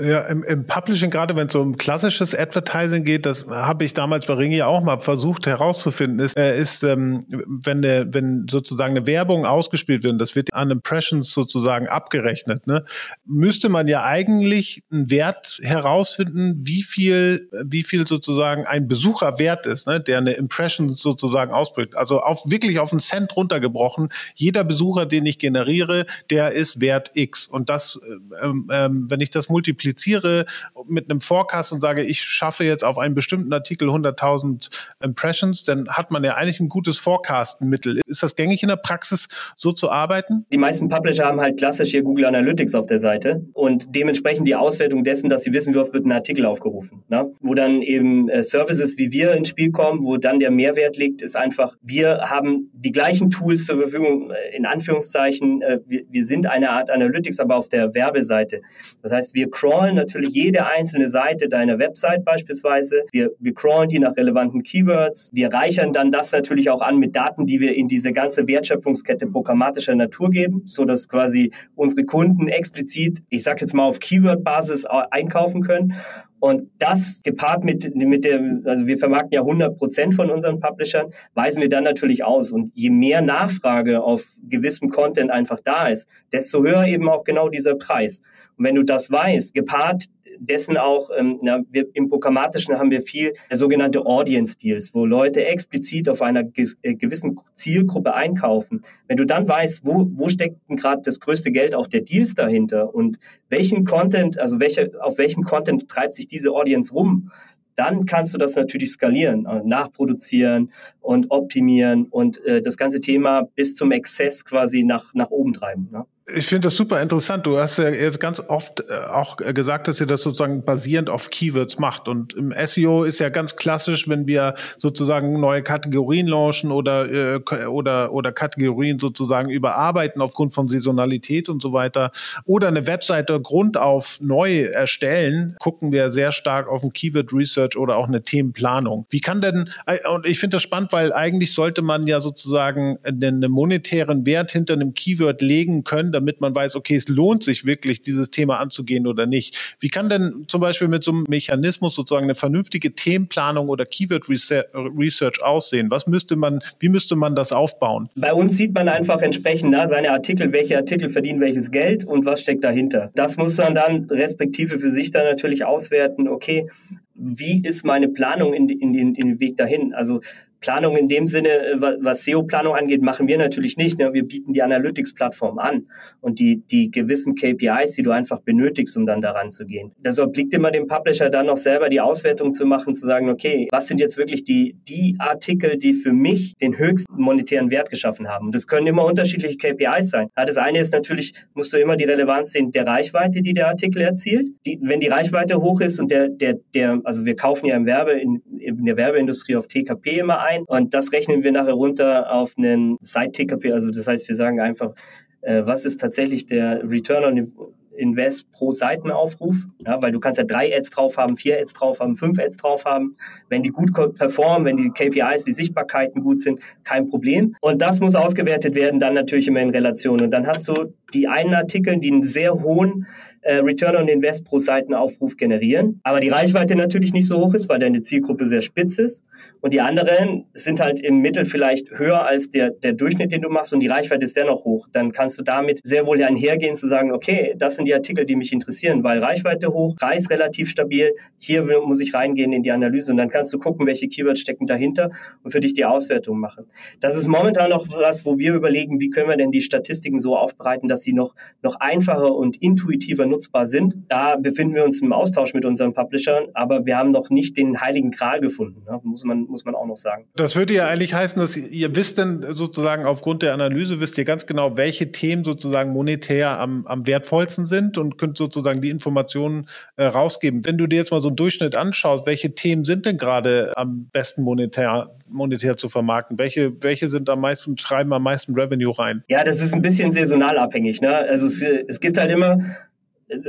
Ja, 0.00 0.20
im, 0.26 0.44
im 0.44 0.66
Publishing, 0.66 1.10
gerade 1.10 1.34
wenn 1.34 1.48
es 1.48 1.54
um 1.56 1.76
klassisches 1.76 2.32
Advertising 2.32 3.02
geht, 3.04 3.26
das 3.26 3.48
habe 3.48 3.84
ich 3.84 3.94
damals 3.94 4.26
bei 4.26 4.34
Ringi 4.34 4.62
auch 4.62 4.80
mal 4.80 5.00
versucht 5.00 5.46
herauszufinden, 5.46 6.20
ist, 6.20 6.38
äh, 6.38 6.56
ist 6.56 6.84
ähm, 6.84 7.24
wenn, 7.28 7.82
der, 7.82 8.14
wenn 8.14 8.46
sozusagen 8.48 8.96
eine 8.96 9.06
Werbung 9.06 9.44
ausgespielt 9.44 10.04
wird, 10.04 10.12
und 10.12 10.18
das 10.20 10.36
wird 10.36 10.54
an 10.54 10.70
Impressions 10.70 11.32
sozusagen 11.32 11.88
abgerechnet, 11.88 12.68
ne, 12.68 12.84
müsste 13.26 13.70
man 13.70 13.88
ja 13.88 14.04
eigentlich 14.04 14.84
einen 14.92 15.10
Wert 15.10 15.58
herausfinden, 15.62 16.54
wie 16.60 16.82
viel, 16.82 17.48
wie 17.64 17.82
viel 17.82 18.06
sozusagen 18.06 18.66
ein 18.66 18.86
Besucher 18.86 19.40
wert 19.40 19.66
ist, 19.66 19.88
ne, 19.88 20.00
der 20.00 20.18
eine 20.18 20.34
Impression 20.34 20.94
sozusagen 20.94 21.52
ausbringt. 21.52 21.96
Also 21.96 22.20
auf 22.20 22.48
wirklich 22.48 22.78
auf 22.78 22.92
einen 22.92 23.00
Cent 23.00 23.34
runtergebrochen. 23.36 24.10
Jeder 24.36 24.62
Besucher, 24.62 25.06
den 25.06 25.26
ich 25.26 25.40
generiere, 25.40 26.06
der 26.30 26.52
ist 26.52 26.80
wert 26.80 27.10
X. 27.14 27.48
Und 27.48 27.68
das, 27.68 27.98
ähm, 28.40 28.68
ähm, 28.70 29.06
wenn 29.10 29.20
ich 29.20 29.30
das 29.30 29.48
multipliziere, 29.48 29.87
multipliziere 29.88 30.46
mit 30.88 31.10
einem 31.10 31.20
Forecast 31.20 31.72
und 31.72 31.80
sage, 31.80 32.02
ich 32.02 32.20
schaffe 32.20 32.64
jetzt 32.64 32.84
auf 32.84 32.98
einen 32.98 33.14
bestimmten 33.14 33.52
Artikel 33.52 33.88
100.000 33.88 34.68
Impressions, 35.02 35.64
dann 35.64 35.88
hat 35.88 36.10
man 36.10 36.24
ja 36.24 36.34
eigentlich 36.34 36.60
ein 36.60 36.68
gutes 36.68 36.98
Forecasten-Mittel. 36.98 38.00
Ist 38.06 38.22
das 38.22 38.34
gängig 38.34 38.62
in 38.62 38.68
der 38.68 38.76
Praxis, 38.76 39.28
so 39.56 39.72
zu 39.72 39.90
arbeiten? 39.90 40.46
Die 40.52 40.58
meisten 40.58 40.88
Publisher 40.88 41.26
haben 41.26 41.40
halt 41.40 41.58
klassisch 41.58 41.90
hier 41.90 42.02
Google 42.02 42.26
Analytics 42.26 42.74
auf 42.74 42.86
der 42.86 42.98
Seite 42.98 43.44
und 43.52 43.94
dementsprechend 43.94 44.46
die 44.46 44.54
Auswertung 44.54 45.04
dessen, 45.04 45.28
dass 45.28 45.42
sie 45.42 45.52
wissen, 45.52 45.74
wie 45.74 45.78
wird 45.78 46.06
ein 46.06 46.12
Artikel 46.12 46.46
aufgerufen. 46.46 47.04
Ne? 47.08 47.30
Wo 47.40 47.54
dann 47.54 47.82
eben 47.82 48.28
äh, 48.28 48.42
Services 48.42 48.96
wie 48.98 49.10
wir 49.12 49.32
ins 49.32 49.48
Spiel 49.48 49.70
kommen, 49.70 50.02
wo 50.02 50.16
dann 50.16 50.40
der 50.40 50.50
Mehrwert 50.50 50.96
liegt, 50.96 51.22
ist 51.22 51.36
einfach, 51.36 51.76
wir 51.82 52.22
haben 52.24 52.70
die 52.72 52.92
gleichen 52.92 53.30
Tools 53.30 53.66
zur 53.66 53.78
Verfügung, 53.78 54.30
äh, 54.30 54.56
in 54.56 54.66
Anführungszeichen, 54.66 55.62
äh, 55.62 55.78
wir, 55.86 56.02
wir 56.10 56.24
sind 56.24 56.46
eine 56.46 56.70
Art 56.70 56.90
Analytics, 56.90 57.40
aber 57.40 57.56
auf 57.56 57.68
der 57.68 57.94
Werbeseite. 57.94 58.62
Das 59.02 59.12
heißt, 59.12 59.34
wir 59.34 59.50
crawlen 59.50 59.77
crawlen 59.78 59.94
natürlich 59.94 60.30
jede 60.30 60.66
einzelne 60.66 61.08
Seite 61.08 61.48
deiner 61.48 61.78
Website 61.78 62.24
beispielsweise. 62.24 63.02
Wir, 63.12 63.30
wir 63.38 63.54
crawlen 63.54 63.88
die 63.88 63.98
nach 63.98 64.16
relevanten 64.16 64.62
Keywords. 64.62 65.30
Wir 65.32 65.52
reichern 65.52 65.92
dann 65.92 66.10
das 66.10 66.32
natürlich 66.32 66.68
auch 66.70 66.80
an 66.80 66.98
mit 66.98 67.14
Daten, 67.14 67.46
die 67.46 67.60
wir 67.60 67.76
in 67.76 67.86
diese 67.86 68.12
ganze 68.12 68.48
Wertschöpfungskette 68.48 69.26
programmatischer 69.26 69.94
Natur 69.94 70.30
geben, 70.30 70.62
so 70.66 70.84
dass 70.84 71.08
quasi 71.08 71.52
unsere 71.76 72.04
Kunden 72.04 72.48
explizit, 72.48 73.22
ich 73.28 73.42
sage 73.42 73.60
jetzt 73.60 73.74
mal 73.74 73.84
auf 73.84 74.00
Keyword-Basis 74.00 74.84
einkaufen 74.86 75.62
können. 75.62 75.94
Und 76.40 76.70
das 76.78 77.22
gepaart 77.24 77.64
mit, 77.64 77.94
mit 77.96 78.24
der, 78.24 78.40
also 78.64 78.86
wir 78.86 78.98
vermarkten 78.98 79.32
ja 79.32 79.40
100 79.40 79.76
Prozent 79.76 80.14
von 80.14 80.30
unseren 80.30 80.60
Publishern, 80.60 81.12
weisen 81.34 81.60
wir 81.60 81.68
dann 81.68 81.84
natürlich 81.84 82.24
aus. 82.24 82.52
Und 82.52 82.70
je 82.74 82.90
mehr 82.90 83.22
Nachfrage 83.22 84.02
auf 84.02 84.24
gewissem 84.48 84.90
Content 84.90 85.30
einfach 85.30 85.58
da 85.60 85.88
ist, 85.88 86.08
desto 86.32 86.62
höher 86.62 86.86
eben 86.86 87.08
auch 87.08 87.24
genau 87.24 87.48
dieser 87.48 87.74
Preis. 87.74 88.22
Und 88.56 88.64
wenn 88.64 88.76
du 88.76 88.84
das 88.84 89.10
weißt, 89.10 89.54
gepaart 89.54 90.04
dessen 90.40 90.76
auch, 90.76 91.10
ähm, 91.16 91.38
na, 91.42 91.60
wir, 91.70 91.86
im 91.94 92.08
Programmatischen 92.08 92.78
haben 92.78 92.90
wir 92.90 93.02
viel 93.02 93.32
sogenannte 93.50 94.04
Audience 94.04 94.56
Deals, 94.56 94.94
wo 94.94 95.04
Leute 95.04 95.44
explizit 95.44 96.08
auf 96.08 96.22
einer 96.22 96.44
äh, 96.56 96.94
gewissen 96.94 97.38
Zielgruppe 97.54 98.14
einkaufen. 98.14 98.82
Wenn 99.06 99.16
du 99.16 99.24
dann 99.24 99.48
weißt, 99.48 99.84
wo, 99.84 100.08
wo 100.14 100.28
steckt 100.28 100.56
gerade 100.68 101.02
das 101.02 101.20
größte 101.20 101.50
Geld 101.50 101.74
auch 101.74 101.86
der 101.86 102.02
Deals 102.02 102.34
dahinter 102.34 102.94
und 102.94 103.18
welchen 103.48 103.84
Content, 103.84 104.38
also 104.38 104.60
welche, 104.60 104.90
auf 105.00 105.18
welchem 105.18 105.42
Content 105.42 105.88
treibt 105.88 106.14
sich 106.14 106.28
diese 106.28 106.52
Audience 106.52 106.92
rum, 106.92 107.30
dann 107.78 108.06
kannst 108.06 108.34
du 108.34 108.38
das 108.38 108.56
natürlich 108.56 108.90
skalieren, 108.90 109.46
äh, 109.46 109.62
nachproduzieren 109.64 110.72
und 111.00 111.30
optimieren 111.30 112.06
und 112.06 112.44
äh, 112.44 112.60
das 112.60 112.76
ganze 112.76 113.00
Thema 113.00 113.48
bis 113.54 113.76
zum 113.76 113.92
Exzess 113.92 114.44
quasi 114.44 114.82
nach, 114.82 115.14
nach 115.14 115.30
oben 115.30 115.52
treiben. 115.52 115.88
Ne? 115.92 116.04
Ich 116.34 116.46
finde 116.46 116.66
das 116.66 116.76
super 116.76 117.00
interessant. 117.00 117.46
Du 117.46 117.58
hast 117.58 117.78
ja 117.78 117.88
jetzt 117.88 118.20
ganz 118.20 118.40
oft 118.40 118.80
äh, 118.80 118.94
auch 119.10 119.36
gesagt, 119.36 119.88
dass 119.88 120.00
ihr 120.00 120.06
das 120.06 120.22
sozusagen 120.22 120.62
basierend 120.62 121.08
auf 121.08 121.30
Keywords 121.30 121.78
macht. 121.78 122.06
Und 122.06 122.34
im 122.34 122.52
SEO 122.66 123.04
ist 123.04 123.18
ja 123.18 123.30
ganz 123.30 123.56
klassisch, 123.56 124.08
wenn 124.08 124.26
wir 124.26 124.54
sozusagen 124.76 125.40
neue 125.40 125.62
Kategorien 125.62 126.26
launchen 126.26 126.70
oder, 126.70 127.36
äh, 127.36 127.66
oder, 127.66 128.12
oder 128.12 128.32
Kategorien 128.32 128.98
sozusagen 128.98 129.48
überarbeiten 129.48 130.20
aufgrund 130.20 130.52
von 130.52 130.68
Saisonalität 130.68 131.48
und 131.48 131.62
so 131.62 131.72
weiter 131.72 132.10
oder 132.44 132.68
eine 132.68 132.86
Webseite 132.86 133.40
grundauf 133.40 134.18
neu 134.20 134.64
erstellen, 134.64 135.56
gucken 135.60 135.92
wir 135.92 136.10
sehr 136.10 136.32
stark 136.32 136.68
auf 136.68 136.82
ein 136.82 136.92
Keyword 136.92 137.32
Research 137.32 137.76
oder 137.76 137.96
auch 137.96 138.08
eine 138.08 138.22
Themenplanung. 138.22 139.06
Wie 139.08 139.20
kann 139.20 139.40
denn, 139.40 139.70
äh, 139.86 140.06
und 140.08 140.26
ich 140.26 140.38
finde 140.38 140.56
das 140.56 140.62
spannend, 140.62 140.92
weil 140.92 141.12
eigentlich 141.12 141.54
sollte 141.54 141.80
man 141.80 142.06
ja 142.06 142.20
sozusagen 142.20 142.98
einen 143.02 143.40
monetären 143.50 144.26
Wert 144.26 144.52
hinter 144.52 144.74
einem 144.74 144.92
Keyword 144.92 145.40
legen 145.40 145.84
können, 145.84 146.17
damit 146.18 146.40
man 146.40 146.54
weiß, 146.54 146.76
okay, 146.76 146.96
es 146.96 147.08
lohnt 147.08 147.42
sich 147.42 147.64
wirklich, 147.64 148.02
dieses 148.02 148.30
Thema 148.30 148.58
anzugehen 148.58 149.06
oder 149.06 149.26
nicht. 149.26 149.76
Wie 149.80 149.88
kann 149.88 150.08
denn 150.08 150.44
zum 150.48 150.60
Beispiel 150.60 150.88
mit 150.88 151.04
so 151.04 151.12
einem 151.12 151.24
Mechanismus 151.28 151.94
sozusagen 151.94 152.24
eine 152.24 152.34
vernünftige 152.34 152.94
Themenplanung 152.94 153.68
oder 153.68 153.84
Keyword 153.84 154.28
Research 154.28 155.42
aussehen? 155.42 155.90
Was 155.90 156.06
müsste 156.06 156.36
man, 156.36 156.60
wie 156.80 156.88
müsste 156.88 157.16
man 157.16 157.34
das 157.34 157.52
aufbauen? 157.52 158.08
Bei 158.16 158.32
uns 158.32 158.56
sieht 158.56 158.74
man 158.74 158.88
einfach 158.88 159.22
entsprechend 159.22 159.70
na, 159.70 159.86
seine 159.86 160.10
Artikel, 160.10 160.52
welche 160.52 160.76
Artikel 160.76 161.08
verdienen 161.08 161.40
welches 161.40 161.70
Geld 161.70 162.04
und 162.04 162.26
was 162.26 162.40
steckt 162.40 162.64
dahinter. 162.64 163.10
Das 163.14 163.36
muss 163.36 163.56
man 163.58 163.74
dann 163.74 164.04
respektive 164.10 164.78
für 164.78 164.90
sich 164.90 165.10
dann 165.10 165.24
natürlich 165.24 165.64
auswerten, 165.64 166.28
okay, 166.28 166.68
wie 167.14 167.62
ist 167.62 167.84
meine 167.84 168.08
Planung 168.08 168.54
in, 168.54 168.68
in, 168.68 168.94
in, 168.94 169.14
in 169.14 169.28
den 169.28 169.40
Weg 169.40 169.56
dahin? 169.56 169.92
Also 169.92 170.20
Planung 170.60 170.96
in 170.96 171.08
dem 171.08 171.26
Sinne, 171.26 171.48
äh, 171.48 171.80
was 172.00 172.24
SEO-Planung 172.24 172.74
angeht, 172.74 173.02
machen 173.02 173.28
wir 173.28 173.38
natürlich 173.38 173.76
nicht. 173.76 173.98
Ne? 173.98 174.12
Wir 174.12 174.26
bieten 174.26 174.52
die 174.52 174.62
Analytics-Plattform 174.62 175.58
an 175.58 175.86
und 176.20 176.38
die, 176.38 176.62
die 176.70 176.90
gewissen 176.90 177.34
KPIs, 177.34 177.92
die 177.92 178.02
du 178.02 178.10
einfach 178.10 178.40
benötigst, 178.40 178.96
um 178.96 179.06
dann 179.06 179.20
daran 179.20 179.50
zu 179.50 179.64
gehen. 179.64 179.92
Das 180.02 180.18
obliegt 180.18 180.52
immer 180.54 180.70
dem 180.70 180.86
Publisher 180.86 181.30
dann 181.30 181.46
noch 181.46 181.56
selber 181.56 181.88
die 181.88 182.00
Auswertung 182.00 182.52
zu 182.52 182.66
machen, 182.66 182.94
zu 182.94 183.04
sagen, 183.04 183.28
okay, 183.28 183.68
was 183.70 183.86
sind 183.86 184.00
jetzt 184.00 184.18
wirklich 184.18 184.44
die, 184.44 184.76
die 184.88 185.16
Artikel, 185.18 185.78
die 185.78 185.92
für 185.92 186.12
mich 186.12 186.54
den 186.60 186.76
höchsten 186.76 187.20
monetären 187.20 187.70
Wert 187.70 187.90
geschaffen 187.90 188.28
haben? 188.28 188.50
Das 188.50 188.66
können 188.66 188.86
immer 188.86 189.04
unterschiedliche 189.04 189.56
KPIs 189.56 190.10
sein. 190.10 190.28
Ja, 190.36 190.44
das 190.44 190.56
eine 190.56 190.78
ist 190.80 190.92
natürlich, 190.92 191.32
musst 191.54 191.72
du 191.72 191.78
immer 191.78 191.96
die 191.96 192.04
Relevanz 192.04 192.52
sehen 192.52 192.70
der 192.72 192.86
Reichweite, 192.86 193.42
die 193.42 193.52
der 193.52 193.68
Artikel 193.68 194.02
erzielt. 194.02 194.48
Die, 194.66 194.78
wenn 194.82 195.00
die 195.00 195.08
Reichweite 195.08 195.60
hoch 195.60 195.80
ist 195.80 196.00
und 196.00 196.10
der, 196.10 196.28
der, 196.28 196.54
der, 196.74 197.00
also 197.04 197.24
wir 197.24 197.36
kaufen 197.36 197.66
ja 197.66 197.76
im 197.76 197.86
Werbe, 197.86 198.12
in, 198.12 198.42
in 198.58 198.84
der 198.84 198.96
Werbeindustrie 198.96 199.56
auf 199.56 199.68
TKP 199.68 200.18
immer 200.18 200.40
ein 200.40 200.47
und 200.66 200.94
das 200.94 201.12
rechnen 201.12 201.42
wir 201.42 201.52
nachher 201.52 201.72
runter 201.72 202.32
auf 202.32 202.54
einen 202.56 202.98
Site-TKP. 203.00 203.72
Also 203.72 203.90
das 203.90 204.06
heißt, 204.06 204.28
wir 204.28 204.36
sagen 204.36 204.60
einfach, 204.60 204.94
äh, 205.42 205.62
was 205.64 205.84
ist 205.84 206.00
tatsächlich 206.00 206.46
der 206.46 206.82
Return 206.88 207.24
on 207.24 207.52
Invest 207.98 208.50
pro 208.52 208.70
Seitenaufruf, 208.70 209.56
ja, 209.84 210.00
weil 210.00 210.12
du 210.12 210.20
kannst 210.20 210.38
ja 210.38 210.44
drei 210.44 210.74
Ads 210.74 210.90
drauf 210.90 211.16
haben, 211.16 211.36
vier 211.36 211.58
Ads 211.58 211.72
drauf 211.74 212.00
haben, 212.00 212.16
fünf 212.16 212.38
Ads 212.38 212.56
drauf 212.56 212.84
haben. 212.84 213.16
Wenn 213.48 213.62
die 213.62 213.70
gut 213.70 213.92
performen, 213.92 214.64
wenn 214.64 214.76
die 214.76 214.90
KPIs 214.90 215.46
wie 215.46 215.52
Sichtbarkeiten 215.52 216.22
gut 216.22 216.40
sind, 216.40 216.60
kein 216.84 217.08
Problem. 217.08 217.56
Und 217.60 217.82
das 217.82 218.00
muss 218.00 218.14
ausgewertet 218.14 218.74
werden, 218.74 219.00
dann 219.00 219.14
natürlich 219.14 219.48
immer 219.48 219.60
in 219.60 219.70
Relation. 219.70 220.20
Und 220.20 220.30
dann 220.30 220.46
hast 220.46 220.68
du 220.68 220.94
die 221.12 221.26
einen 221.26 221.54
Artikel, 221.54 221.98
die 221.98 222.12
einen 222.12 222.22
sehr 222.22 222.54
hohen 222.54 223.06
äh, 223.48 223.60
Return 223.60 223.96
on 223.96 224.08
Invest 224.08 224.44
pro 224.44 224.58
Seitenaufruf 224.58 225.38
generieren, 225.38 226.00
aber 226.02 226.20
die 226.20 226.28
Reichweite 226.28 226.76
natürlich 226.76 227.14
nicht 227.14 227.26
so 227.26 227.38
hoch 227.38 227.54
ist, 227.54 227.68
weil 227.70 227.78
deine 227.78 228.02
Zielgruppe 228.02 228.44
sehr 228.44 228.60
spitz 228.60 228.98
ist. 228.98 229.24
Und 229.60 229.72
die 229.72 229.80
anderen 229.80 230.44
sind 230.52 230.80
halt 230.80 231.00
im 231.00 231.18
Mittel 231.20 231.44
vielleicht 231.44 231.90
höher 231.98 232.26
als 232.26 232.50
der, 232.50 232.70
der 232.70 232.92
Durchschnitt, 232.92 233.32
den 233.32 233.40
du 233.40 233.48
machst 233.48 233.72
und 233.72 233.80
die 233.80 233.86
Reichweite 233.86 234.24
ist 234.24 234.36
dennoch 234.36 234.64
hoch. 234.64 234.86
Dann 234.92 235.12
kannst 235.12 235.38
du 235.38 235.42
damit 235.42 235.80
sehr 235.82 236.06
wohl 236.06 236.22
einhergehen 236.22 236.76
zu 236.76 236.86
sagen, 236.86 237.10
okay, 237.10 237.54
das 237.56 237.76
sind 237.76 237.86
die 237.86 237.94
Artikel, 237.94 238.26
die 238.26 238.36
mich 238.36 238.52
interessieren, 238.52 239.02
weil 239.02 239.18
Reichweite 239.18 239.72
hoch, 239.72 239.96
Preis 239.96 240.28
relativ 240.28 240.68
stabil, 240.68 241.14
hier 241.38 241.64
muss 241.80 242.00
ich 242.00 242.12
reingehen 242.12 242.52
in 242.52 242.62
die 242.62 242.70
Analyse 242.70 243.12
und 243.12 243.16
dann 243.16 243.30
kannst 243.30 243.52
du 243.54 243.58
gucken, 243.58 243.86
welche 243.86 244.08
Keywords 244.08 244.40
stecken 244.40 244.66
dahinter 244.66 245.10
und 245.42 245.52
für 245.52 245.60
dich 245.60 245.72
die 245.72 245.86
Auswertung 245.86 246.38
machen. 246.38 246.66
Das 247.00 247.16
ist 247.16 247.26
momentan 247.26 247.70
noch 247.70 247.88
was, 247.88 248.26
wo 248.26 248.38
wir 248.38 248.54
überlegen, 248.54 249.00
wie 249.00 249.08
können 249.08 249.30
wir 249.30 249.36
denn 249.36 249.52
die 249.52 249.62
Statistiken 249.62 250.18
so 250.18 250.36
aufbereiten, 250.36 250.88
dass 250.88 251.02
sie 251.02 251.14
noch, 251.14 251.34
noch 251.62 251.76
einfacher 251.80 252.34
und 252.34 252.60
intuitiver 252.60 253.26
nutzbar 253.38 253.66
sind. 253.66 253.94
Da 254.08 254.36
befinden 254.36 254.74
wir 254.74 254.84
uns 254.84 255.00
im 255.00 255.12
Austausch 255.12 255.54
mit 255.54 255.64
unseren 255.64 255.94
Publishern, 255.94 256.46
aber 256.54 256.86
wir 256.86 256.96
haben 256.96 257.12
noch 257.12 257.30
nicht 257.30 257.56
den 257.56 257.80
heiligen 257.80 258.10
Gral 258.10 258.40
gefunden, 258.40 258.82
ne? 258.84 259.00
muss, 259.04 259.24
man, 259.24 259.42
muss 259.42 259.64
man 259.64 259.74
auch 259.74 259.86
noch 259.86 259.96
sagen. 259.96 260.26
Das 260.34 260.56
würde 260.56 260.74
ja 260.74 260.88
eigentlich 260.88 261.14
heißen, 261.14 261.40
dass 261.40 261.56
ihr 261.56 261.94
wisst 261.94 262.18
denn 262.18 262.44
sozusagen 262.50 263.04
aufgrund 263.04 263.42
der 263.42 263.54
Analyse, 263.54 264.00
wisst 264.00 264.18
ihr 264.18 264.24
ganz 264.24 264.46
genau, 264.46 264.76
welche 264.76 265.12
Themen 265.12 265.44
sozusagen 265.44 265.92
monetär 265.92 266.58
am, 266.58 266.86
am 266.86 267.06
wertvollsten 267.06 267.66
sind 267.66 267.96
und 267.98 268.18
könnt 268.18 268.36
sozusagen 268.36 268.80
die 268.80 268.90
Informationen 268.90 269.68
äh, 269.96 270.04
rausgeben. 270.04 270.64
Wenn 270.64 270.78
du 270.78 270.86
dir 270.86 270.96
jetzt 270.96 271.12
mal 271.12 271.22
so 271.22 271.28
einen 271.28 271.36
Durchschnitt 271.36 271.76
anschaust, 271.76 272.26
welche 272.26 272.54
Themen 272.54 272.84
sind 272.84 273.06
denn 273.06 273.16
gerade 273.16 273.72
am 273.76 274.08
besten 274.12 274.42
monetär 274.42 275.10
monetär 275.30 275.76
zu 275.76 275.88
vermarkten? 275.88 276.38
Welche, 276.38 276.72
welche 276.82 277.08
sind 277.08 277.28
am 277.30 277.40
meisten, 277.40 277.76
treiben 277.76 278.12
am 278.12 278.22
meisten 278.22 278.54
Revenue 278.54 278.96
rein? 278.98 279.22
Ja, 279.28 279.44
das 279.44 279.60
ist 279.60 279.74
ein 279.74 279.82
bisschen 279.82 280.10
saisonal 280.10 280.58
abhängig. 280.58 281.00
Ne? 281.00 281.14
Also 281.14 281.46
es, 281.46 281.62
es 281.62 282.00
gibt 282.00 282.18
halt 282.18 282.30
immer 282.30 282.58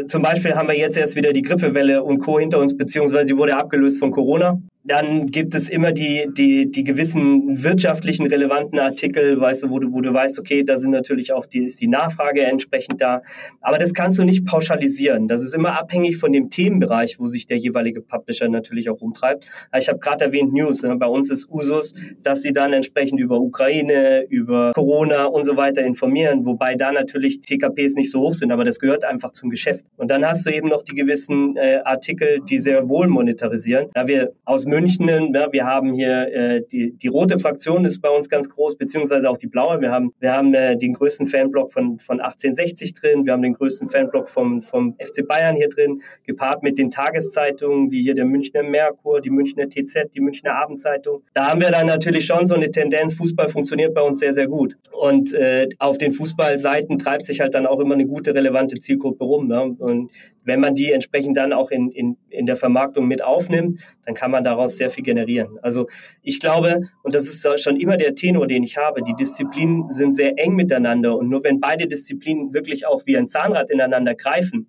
zum 0.08 0.22
Beispiel 0.22 0.56
haben 0.56 0.68
wir 0.68 0.78
jetzt 0.78 0.98
erst 0.98 1.16
wieder 1.16 1.34
die 1.34 1.42
Grippewelle 1.42 2.04
und 2.04 2.20
Co. 2.20 2.40
hinter 2.40 2.60
uns, 2.60 2.76
beziehungsweise 2.76 3.26
die 3.26 3.38
wurde 3.38 3.56
abgelöst 3.56 4.00
von 4.00 4.12
Corona. 4.12 4.62
Dann 4.86 5.28
gibt 5.28 5.56
es 5.56 5.68
immer 5.68 5.92
die, 5.92 6.28
die, 6.32 6.72
die 6.72 6.84
gewissen 6.84 7.64
wirtschaftlichen 7.64 8.26
relevanten 8.28 8.80
Artikel, 8.80 9.40
weißt 9.40 9.64
du, 9.64 9.70
wo 9.70 9.80
du, 9.80 9.92
wo 9.92 10.00
du 10.00 10.14
weißt, 10.14 10.40
okay, 10.40 10.64
da 10.64 10.78
sind 10.78 10.92
natürlich 10.92 11.34
auch 11.34 11.46
die, 11.46 11.66
ist 11.66 11.82
die 11.82 11.88
Nachfrage 11.88 12.44
entsprechend 12.44 13.02
da. 13.02 13.22
Aber 13.60 13.78
das 13.78 13.94
kannst 13.94 14.18
du 14.18 14.24
nicht 14.24 14.46
pauschalisieren. 14.46 15.28
Das 15.28 15.42
ist 15.42 15.54
immer 15.54 15.78
abhängig 15.78 16.18
von 16.18 16.32
dem 16.32 16.50
Themenbereich, 16.50 17.20
wo 17.20 17.26
sich 17.26 17.46
der 17.46 17.58
jeweilige 17.58 18.02
Publisher 18.02 18.48
natürlich 18.48 18.90
auch 18.90 19.02
umtreibt. 19.02 19.46
Ich 19.78 19.90
habe 19.90 20.00
gerade 20.00 20.26
erwähnt 20.26 20.54
News. 20.54 20.82
Ne? 20.82 20.96
Bei 20.96 21.08
uns 21.08 21.30
ist 21.30 21.50
Usus, 21.50 21.94
dass 22.24 22.42
sie 22.42 22.54
dann 22.54 22.72
entsprechend 22.72 23.20
über 23.20 23.40
Ukraine, 23.40 24.26
über 24.30 24.72
Corona 24.74 25.26
und 25.26 25.44
so 25.44 25.58
weiter 25.58 25.84
informieren, 25.84 26.46
wobei 26.46 26.76
da 26.76 26.92
natürlich 26.92 27.42
TKPs 27.42 27.94
nicht 27.94 28.12
so 28.12 28.22
hoch 28.22 28.34
sind, 28.34 28.52
aber 28.52 28.64
das 28.64 28.80
gehört 28.80 29.04
einfach 29.04 29.34
zum 29.34 29.50
Geschäft. 29.50 29.84
Und 29.98 30.10
dann 30.10 30.26
hast 30.26 30.46
du 30.46 30.52
eben 30.52 30.70
noch 30.70 30.84
die 30.84 30.96
gewissen 30.96 31.58
äh, 31.58 31.82
Artikel, 31.84 32.40
die 32.50 32.60
sehr 32.60 32.90
wohl 32.90 33.08
monetarisieren. 33.08 33.90
Da 33.94 34.08
wir 34.08 34.32
aus 34.46 34.66
München. 34.66 34.79
Ja, 34.88 35.52
wir 35.52 35.66
haben 35.66 35.94
hier 35.94 36.34
äh, 36.34 36.62
die, 36.72 36.92
die 36.92 37.08
rote 37.08 37.40
Fraktion 37.40 37.86
ist 37.86 38.02
bei 38.02 38.10
uns 38.10 38.30
ganz 38.30 38.50
groß, 38.50 38.78
beziehungsweise 38.78 39.30
auch 39.30 39.38
die 39.38 39.48
blaue. 39.48 39.82
Wir 39.82 39.92
haben, 39.92 40.14
wir 40.20 40.34
haben 40.34 40.54
äh, 40.54 40.78
den 40.78 40.94
größten 40.94 41.28
Fanblock 41.28 41.72
von, 41.72 42.00
von 42.00 42.20
1860 42.20 42.94
drin. 42.94 43.26
Wir 43.26 43.34
haben 43.34 43.42
den 43.42 43.54
größten 43.54 43.90
Fanblock 43.90 44.30
vom, 44.30 44.62
vom 44.62 44.96
FC 45.00 45.28
Bayern 45.28 45.56
hier 45.56 45.70
drin, 45.70 46.02
gepaart 46.26 46.64
mit 46.64 46.78
den 46.78 46.90
Tageszeitungen, 46.90 47.92
wie 47.92 48.02
hier 48.02 48.16
der 48.16 48.26
Münchner 48.26 48.64
Merkur, 48.64 49.22
die 49.22 49.30
Münchner 49.30 49.70
TZ, 49.70 50.14
die 50.14 50.22
Münchner 50.22 50.56
Abendzeitung. 50.56 51.24
Da 51.34 51.48
haben 51.48 51.62
wir 51.62 51.72
dann 51.72 51.88
natürlich 51.88 52.26
schon 52.26 52.46
so 52.46 52.56
eine 52.56 52.72
Tendenz, 52.72 53.14
Fußball 53.14 53.50
funktioniert 53.50 53.94
bei 53.94 54.02
uns 54.02 54.20
sehr, 54.20 54.34
sehr 54.34 54.48
gut. 54.48 54.78
Und 54.92 55.34
äh, 55.34 55.68
auf 55.80 55.98
den 55.98 56.14
Fußballseiten 56.14 56.98
treibt 56.98 57.26
sich 57.26 57.40
halt 57.40 57.54
dann 57.54 57.66
auch 57.66 57.80
immer 57.80 57.96
eine 57.96 58.06
gute, 58.06 58.34
relevante 58.34 58.80
Zielgruppe 58.80 59.24
rum. 59.24 59.48
Ne? 59.48 59.76
Und 59.78 60.12
wenn 60.50 60.60
man 60.60 60.74
die 60.74 60.92
entsprechend 60.92 61.38
dann 61.38 61.54
auch 61.54 61.70
in, 61.70 61.92
in, 61.92 62.18
in 62.30 62.48
der 62.48 62.56
Vermarktung 62.56 63.08
mit 63.08 63.24
aufnimmt, 63.24 63.80
dann 64.06 64.16
kann 64.16 64.32
man 64.32 64.44
daraus 64.44 64.78
sehr 64.78 64.90
viel 64.90 65.04
generieren. 65.04 65.60
Also 65.62 65.88
ich 66.24 66.40
glaube, 66.40 66.82
und 67.04 67.14
das 67.14 67.28
ist 67.28 67.62
schon 67.62 67.78
immer 67.78 67.98
der 67.98 68.16
Tenor, 68.16 68.48
den 68.48 68.64
ich 68.64 68.76
habe, 68.76 69.04
die 69.04 69.14
Disziplinen 69.14 69.90
sind 69.90 70.16
sehr 70.16 70.38
eng 70.40 70.56
miteinander 70.56 71.16
und 71.16 71.30
nur 71.30 71.44
wenn 71.44 71.60
beide 71.60 71.88
Disziplinen 71.88 72.54
wirklich 72.54 72.88
auch 72.88 73.06
wie 73.06 73.16
ein 73.16 73.28
Zahnrad 73.28 73.70
ineinander 73.70 74.16
greifen, 74.16 74.68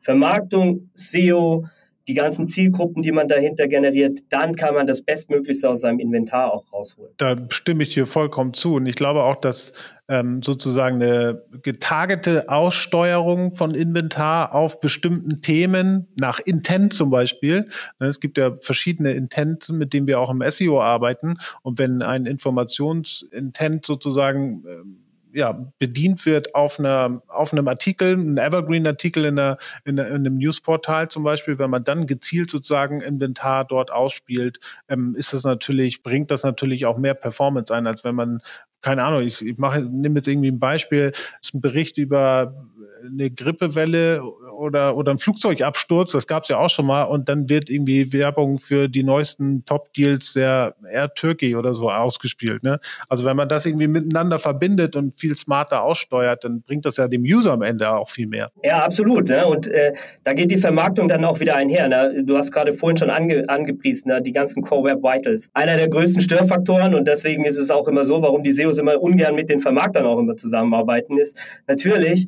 Vermarktung, 0.00 0.90
SEO, 0.94 1.64
die 2.08 2.14
ganzen 2.14 2.46
Zielgruppen, 2.46 3.02
die 3.02 3.12
man 3.12 3.26
dahinter 3.28 3.66
generiert, 3.66 4.20
dann 4.28 4.54
kann 4.54 4.74
man 4.74 4.86
das 4.86 5.02
Bestmöglichste 5.02 5.68
aus 5.68 5.80
seinem 5.80 5.98
Inventar 5.98 6.52
auch 6.52 6.72
rausholen. 6.72 7.12
Da 7.16 7.36
stimme 7.50 7.82
ich 7.82 7.94
dir 7.94 8.06
vollkommen 8.06 8.54
zu. 8.54 8.74
Und 8.74 8.86
ich 8.86 8.94
glaube 8.94 9.24
auch, 9.24 9.36
dass 9.36 9.72
ähm, 10.08 10.42
sozusagen 10.42 11.02
eine 11.02 11.42
getargete 11.62 12.48
Aussteuerung 12.48 13.54
von 13.54 13.74
Inventar 13.74 14.54
auf 14.54 14.80
bestimmten 14.80 15.42
Themen, 15.42 16.06
nach 16.18 16.38
Intent 16.38 16.92
zum 16.94 17.10
Beispiel. 17.10 17.68
Ne, 17.98 18.06
es 18.06 18.20
gibt 18.20 18.38
ja 18.38 18.54
verschiedene 18.60 19.12
Intent, 19.12 19.68
mit 19.70 19.92
denen 19.92 20.06
wir 20.06 20.20
auch 20.20 20.30
im 20.30 20.42
SEO 20.48 20.80
arbeiten. 20.80 21.38
Und 21.62 21.78
wenn 21.78 22.02
ein 22.02 22.26
Informationsintent 22.26 23.84
sozusagen 23.84 24.64
ähm, 24.68 25.05
ja, 25.36 25.70
bedient 25.78 26.24
wird 26.24 26.54
auf, 26.54 26.78
einer, 26.78 27.20
auf 27.28 27.52
einem 27.52 27.68
Artikel, 27.68 28.14
ein 28.14 28.38
Evergreen-Artikel 28.38 29.26
in, 29.26 29.38
einer, 29.38 29.58
in, 29.84 30.00
einer, 30.00 30.08
in 30.08 30.14
einem 30.14 30.38
Newsportal 30.38 31.08
zum 31.10 31.24
Beispiel, 31.24 31.58
wenn 31.58 31.68
man 31.68 31.84
dann 31.84 32.06
gezielt 32.06 32.50
sozusagen 32.50 33.02
Inventar 33.02 33.66
dort 33.66 33.90
ausspielt, 33.90 34.60
ähm, 34.88 35.14
ist 35.14 35.34
das 35.34 35.44
natürlich, 35.44 36.02
bringt 36.02 36.30
das 36.30 36.42
natürlich 36.42 36.86
auch 36.86 36.96
mehr 36.96 37.12
Performance 37.12 37.72
ein, 37.74 37.86
als 37.86 38.02
wenn 38.02 38.14
man 38.14 38.40
keine 38.80 39.04
Ahnung, 39.04 39.22
ich, 39.22 39.44
ich 39.44 39.58
mache, 39.58 39.82
nehme 39.82 40.16
jetzt 40.16 40.28
irgendwie 40.28 40.50
ein 40.50 40.60
Beispiel, 40.60 41.12
ist 41.42 41.54
ein 41.54 41.60
Bericht 41.60 41.98
über 41.98 42.54
eine 43.10 43.30
Grippewelle 43.30 44.22
oder, 44.56 44.96
oder 44.96 45.12
ein 45.12 45.18
Flugzeugabsturz, 45.18 46.12
das 46.12 46.26
gab 46.26 46.44
es 46.44 46.48
ja 46.48 46.58
auch 46.58 46.70
schon 46.70 46.86
mal, 46.86 47.04
und 47.04 47.28
dann 47.28 47.48
wird 47.48 47.70
irgendwie 47.70 48.12
Werbung 48.12 48.58
für 48.58 48.88
die 48.88 49.02
neuesten 49.02 49.64
Top-Deals 49.64 50.32
der 50.32 50.74
Air 50.90 51.12
Turkey 51.14 51.56
oder 51.56 51.74
so 51.74 51.90
ausgespielt. 51.90 52.62
Ne? 52.62 52.80
Also 53.08 53.24
wenn 53.24 53.36
man 53.36 53.48
das 53.48 53.66
irgendwie 53.66 53.88
miteinander 53.88 54.38
verbindet 54.38 54.96
und 54.96 55.18
viel 55.18 55.36
smarter 55.36 55.82
aussteuert, 55.82 56.44
dann 56.44 56.62
bringt 56.62 56.84
das 56.84 56.96
ja 56.96 57.08
dem 57.08 57.22
User 57.22 57.52
am 57.52 57.62
Ende 57.62 57.90
auch 57.90 58.10
viel 58.10 58.26
mehr. 58.26 58.50
Ja, 58.62 58.84
absolut. 58.84 59.28
Ne? 59.28 59.46
Und 59.46 59.66
äh, 59.66 59.92
da 60.24 60.32
geht 60.32 60.50
die 60.50 60.56
Vermarktung 60.56 61.08
dann 61.08 61.24
auch 61.24 61.40
wieder 61.40 61.56
einher. 61.56 61.88
Ne? 61.88 62.24
Du 62.24 62.36
hast 62.36 62.52
gerade 62.52 62.72
vorhin 62.72 62.96
schon 62.96 63.10
ange 63.10 63.48
angepriesen, 63.48 64.08
ne? 64.08 64.22
die 64.22 64.32
ganzen 64.32 64.62
Core 64.62 64.84
Web 64.84 65.02
Vitals. 65.02 65.50
Einer 65.54 65.76
der 65.76 65.88
größten 65.88 66.20
Störfaktoren 66.22 66.94
und 66.94 67.06
deswegen 67.06 67.44
ist 67.44 67.58
es 67.58 67.70
auch 67.70 67.88
immer 67.88 68.04
so, 68.04 68.22
warum 68.22 68.42
die 68.42 68.52
SEOs 68.52 68.78
immer 68.78 69.00
ungern 69.00 69.34
mit 69.34 69.48
den 69.48 69.60
Vermarktern 69.60 70.06
auch 70.06 70.18
immer 70.18 70.36
zusammenarbeiten, 70.36 71.18
ist 71.18 71.38
natürlich, 71.66 72.26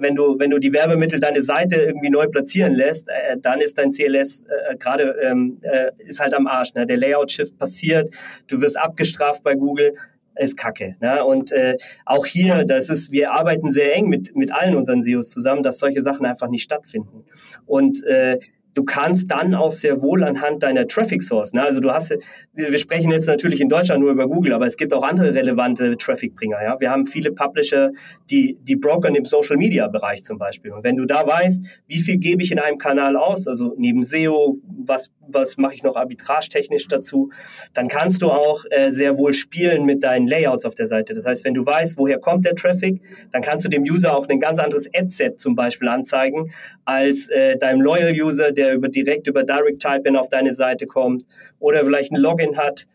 wenn 0.00 0.14
du 0.14 0.38
wenn 0.38 0.50
du 0.50 0.58
die 0.58 0.72
Werbemittel 0.72 1.20
deine 1.20 1.42
Seite 1.42 1.76
irgendwie 1.76 2.10
neu 2.10 2.26
platzieren 2.28 2.74
lässt, 2.74 3.08
äh, 3.08 3.36
dann 3.38 3.60
ist 3.60 3.78
dein 3.78 3.90
CLS 3.90 4.42
äh, 4.42 4.76
gerade 4.76 5.16
ähm, 5.22 5.58
äh, 5.62 5.90
ist 5.98 6.20
halt 6.20 6.34
am 6.34 6.46
Arsch. 6.46 6.74
Ne? 6.74 6.86
Der 6.86 6.96
Layout-Shift 6.96 7.58
passiert, 7.58 8.10
du 8.46 8.60
wirst 8.60 8.78
abgestraft 8.78 9.42
bei 9.42 9.54
Google 9.54 9.94
ist 10.38 10.56
Kacke. 10.56 10.96
Ne? 11.00 11.24
Und 11.24 11.50
äh, 11.52 11.78
auch 12.04 12.26
hier, 12.26 12.64
das 12.64 12.88
ist, 12.90 13.10
wir 13.10 13.32
arbeiten 13.32 13.70
sehr 13.70 13.94
eng 13.94 14.08
mit, 14.08 14.36
mit 14.36 14.52
allen 14.52 14.76
unseren 14.76 15.02
SEOs 15.02 15.30
zusammen, 15.30 15.62
dass 15.62 15.78
solche 15.78 16.02
Sachen 16.02 16.26
einfach 16.26 16.48
nicht 16.48 16.62
stattfinden. 16.62 17.24
Und 17.64 18.04
äh, 18.04 18.38
du 18.76 18.84
kannst 18.84 19.30
dann 19.30 19.54
auch 19.54 19.70
sehr 19.70 20.02
wohl 20.02 20.22
anhand 20.22 20.62
deiner 20.62 20.86
Traffic 20.86 21.22
Source, 21.22 21.52
ne? 21.54 21.62
also 21.62 21.80
du 21.80 21.90
hast, 21.90 22.14
wir 22.52 22.78
sprechen 22.78 23.10
jetzt 23.10 23.26
natürlich 23.26 23.60
in 23.60 23.68
Deutschland 23.68 24.00
nur 24.00 24.10
über 24.10 24.28
Google, 24.28 24.52
aber 24.52 24.66
es 24.66 24.76
gibt 24.76 24.92
auch 24.92 25.02
andere 25.02 25.34
relevante 25.34 25.96
Traffic-Bringer. 25.96 26.62
Ja? 26.62 26.76
Wir 26.78 26.90
haben 26.90 27.06
viele 27.06 27.32
Publisher, 27.32 27.90
die, 28.30 28.58
die 28.60 28.76
brokern 28.76 29.14
im 29.14 29.24
Social 29.24 29.56
Media 29.56 29.88
Bereich 29.88 30.22
zum 30.22 30.36
Beispiel. 30.36 30.72
Und 30.72 30.84
wenn 30.84 30.96
du 30.96 31.06
da 31.06 31.26
weißt, 31.26 31.62
wie 31.86 32.00
viel 32.00 32.18
gebe 32.18 32.42
ich 32.42 32.52
in 32.52 32.58
einem 32.58 32.76
Kanal 32.76 33.16
aus, 33.16 33.48
also 33.48 33.74
neben 33.78 34.02
SEO, 34.02 34.58
was, 34.84 35.10
was 35.26 35.56
mache 35.56 35.74
ich 35.74 35.82
noch 35.82 35.96
arbitragetechnisch 35.96 36.86
dazu, 36.88 37.30
dann 37.72 37.88
kannst 37.88 38.20
du 38.20 38.30
auch 38.30 38.64
äh, 38.70 38.90
sehr 38.90 39.16
wohl 39.16 39.32
spielen 39.32 39.86
mit 39.86 40.04
deinen 40.04 40.28
Layouts 40.28 40.66
auf 40.66 40.74
der 40.74 40.86
Seite. 40.86 41.14
Das 41.14 41.24
heißt, 41.24 41.44
wenn 41.44 41.54
du 41.54 41.64
weißt, 41.64 41.96
woher 41.96 42.18
kommt 42.18 42.44
der 42.44 42.54
Traffic, 42.54 43.00
dann 43.32 43.40
kannst 43.40 43.64
du 43.64 43.70
dem 43.70 43.82
User 43.82 44.14
auch 44.14 44.28
ein 44.28 44.40
ganz 44.40 44.58
anderes 44.58 44.86
Ad-Set 44.94 45.40
zum 45.40 45.54
Beispiel 45.54 45.88
anzeigen, 45.88 46.50
als 46.84 47.28
äh, 47.30 47.56
deinem 47.56 47.80
Loyal-User, 47.80 48.52
der 48.52 48.65
der 48.66 48.74
über, 48.74 48.88
direkt 48.88 49.26
über 49.26 49.44
Direct 49.44 49.80
Type-In 49.80 50.16
auf 50.16 50.28
deine 50.28 50.52
Seite 50.52 50.86
kommt 50.86 51.24
oder 51.58 51.84
vielleicht 51.84 52.12
ein 52.12 52.16
Login 52.16 52.56
hat. 52.56 52.86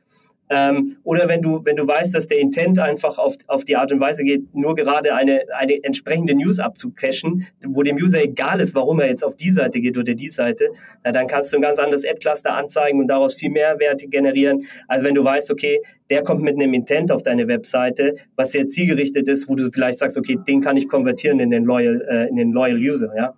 Ähm, 0.54 0.98
oder 1.04 1.30
wenn 1.30 1.42
du, 1.42 1.62
wenn 1.64 1.78
du 1.78 1.88
weißt, 1.88 2.14
dass 2.14 2.28
der 2.28 2.40
Intent 2.40 2.78
einfach 2.78 3.18
auf, 3.18 3.36
auf 3.48 3.64
die 3.64 3.78
Art 3.78 3.94
und 3.94 4.02
Weise 4.02 4.26
geht, 4.26 4.54
nur 4.54 4.76
gerade 4.76 5.16
eine, 5.16 5.44
eine 5.58 5.82
entsprechende 5.82 6.36
News 6.36 6.60
abzucachen, 6.60 7.48
wo 7.68 7.84
dem 7.84 7.96
User 7.96 8.22
egal 8.22 8.60
ist, 8.60 8.76
warum 8.76 9.00
er 9.00 9.08
jetzt 9.08 9.24
auf 9.24 9.38
die 9.38 9.50
Seite 9.50 9.80
geht 9.80 9.98
oder 9.98 10.14
die 10.14 10.28
Seite, 10.28 10.68
na, 11.06 11.14
dann 11.14 11.28
kannst 11.28 11.54
du 11.54 11.56
ein 11.56 11.62
ganz 11.62 11.80
anderes 11.80 12.06
Ad-Cluster 12.06 12.54
anzeigen 12.54 13.00
und 13.00 13.08
daraus 13.08 13.34
viel 13.34 13.50
mehr 13.50 13.80
Werte 13.80 14.10
generieren, 14.10 14.68
als 14.90 15.06
wenn 15.06 15.16
du 15.16 15.24
weißt, 15.24 15.52
okay, 15.52 15.80
der 16.10 16.22
kommt 16.22 16.42
mit 16.42 16.56
einem 16.56 16.74
Intent 16.74 17.14
auf 17.14 17.24
deine 17.24 17.48
Webseite, 17.48 18.16
was 18.36 18.52
sehr 18.52 18.68
zielgerichtet 18.68 19.30
ist, 19.30 19.48
wo 19.48 19.56
du 19.56 19.72
vielleicht 19.72 20.00
sagst, 20.00 20.18
okay, 20.18 20.38
den 20.46 20.60
kann 20.60 20.76
ich 20.76 20.90
konvertieren 20.90 21.40
in 21.40 21.52
den 21.52 21.64
Loyal, 21.64 22.06
äh, 22.10 22.28
in 22.28 22.36
den 22.36 22.52
Loyal 22.52 22.78
User, 22.78 23.14
ja. 23.16 23.34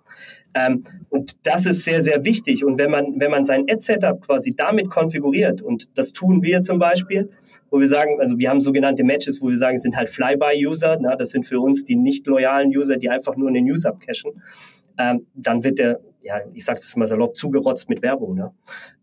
Ähm, 0.54 0.84
und 1.08 1.32
das 1.46 1.66
ist 1.66 1.84
sehr, 1.84 2.00
sehr 2.00 2.24
wichtig. 2.24 2.64
Und 2.64 2.78
wenn 2.78 2.90
man, 2.90 3.18
wenn 3.18 3.30
man 3.30 3.44
sein 3.44 3.64
Ad-Setup 3.68 4.20
quasi 4.20 4.54
damit 4.56 4.88
konfiguriert, 4.88 5.62
und 5.62 5.98
das 5.98 6.12
tun 6.12 6.42
wir 6.42 6.62
zum 6.62 6.78
Beispiel, 6.78 7.28
wo 7.70 7.80
wir 7.80 7.88
sagen, 7.88 8.20
also 8.20 8.38
wir 8.38 8.50
haben 8.50 8.60
sogenannte 8.60 9.02
Matches, 9.02 9.42
wo 9.42 9.48
wir 9.48 9.56
sagen, 9.56 9.76
es 9.76 9.82
sind 9.82 9.96
halt 9.96 10.08
Flyby-User, 10.08 10.98
das 11.18 11.30
sind 11.30 11.44
für 11.44 11.58
uns 11.60 11.84
die 11.84 11.96
nicht 11.96 12.26
loyalen 12.26 12.70
User, 12.70 12.96
die 12.96 13.10
einfach 13.10 13.36
nur 13.36 13.48
eine 13.48 13.62
News 13.62 13.84
abcachen, 13.84 14.42
ähm, 14.96 15.26
dann 15.34 15.64
wird 15.64 15.78
der 15.78 16.00
ja, 16.24 16.40
ich 16.54 16.64
sage 16.64 16.80
das 16.80 16.96
mal 16.96 17.06
salopp, 17.06 17.36
zugerotzt 17.36 17.88
mit 17.88 18.02
Werbung. 18.02 18.34
Ne? 18.34 18.52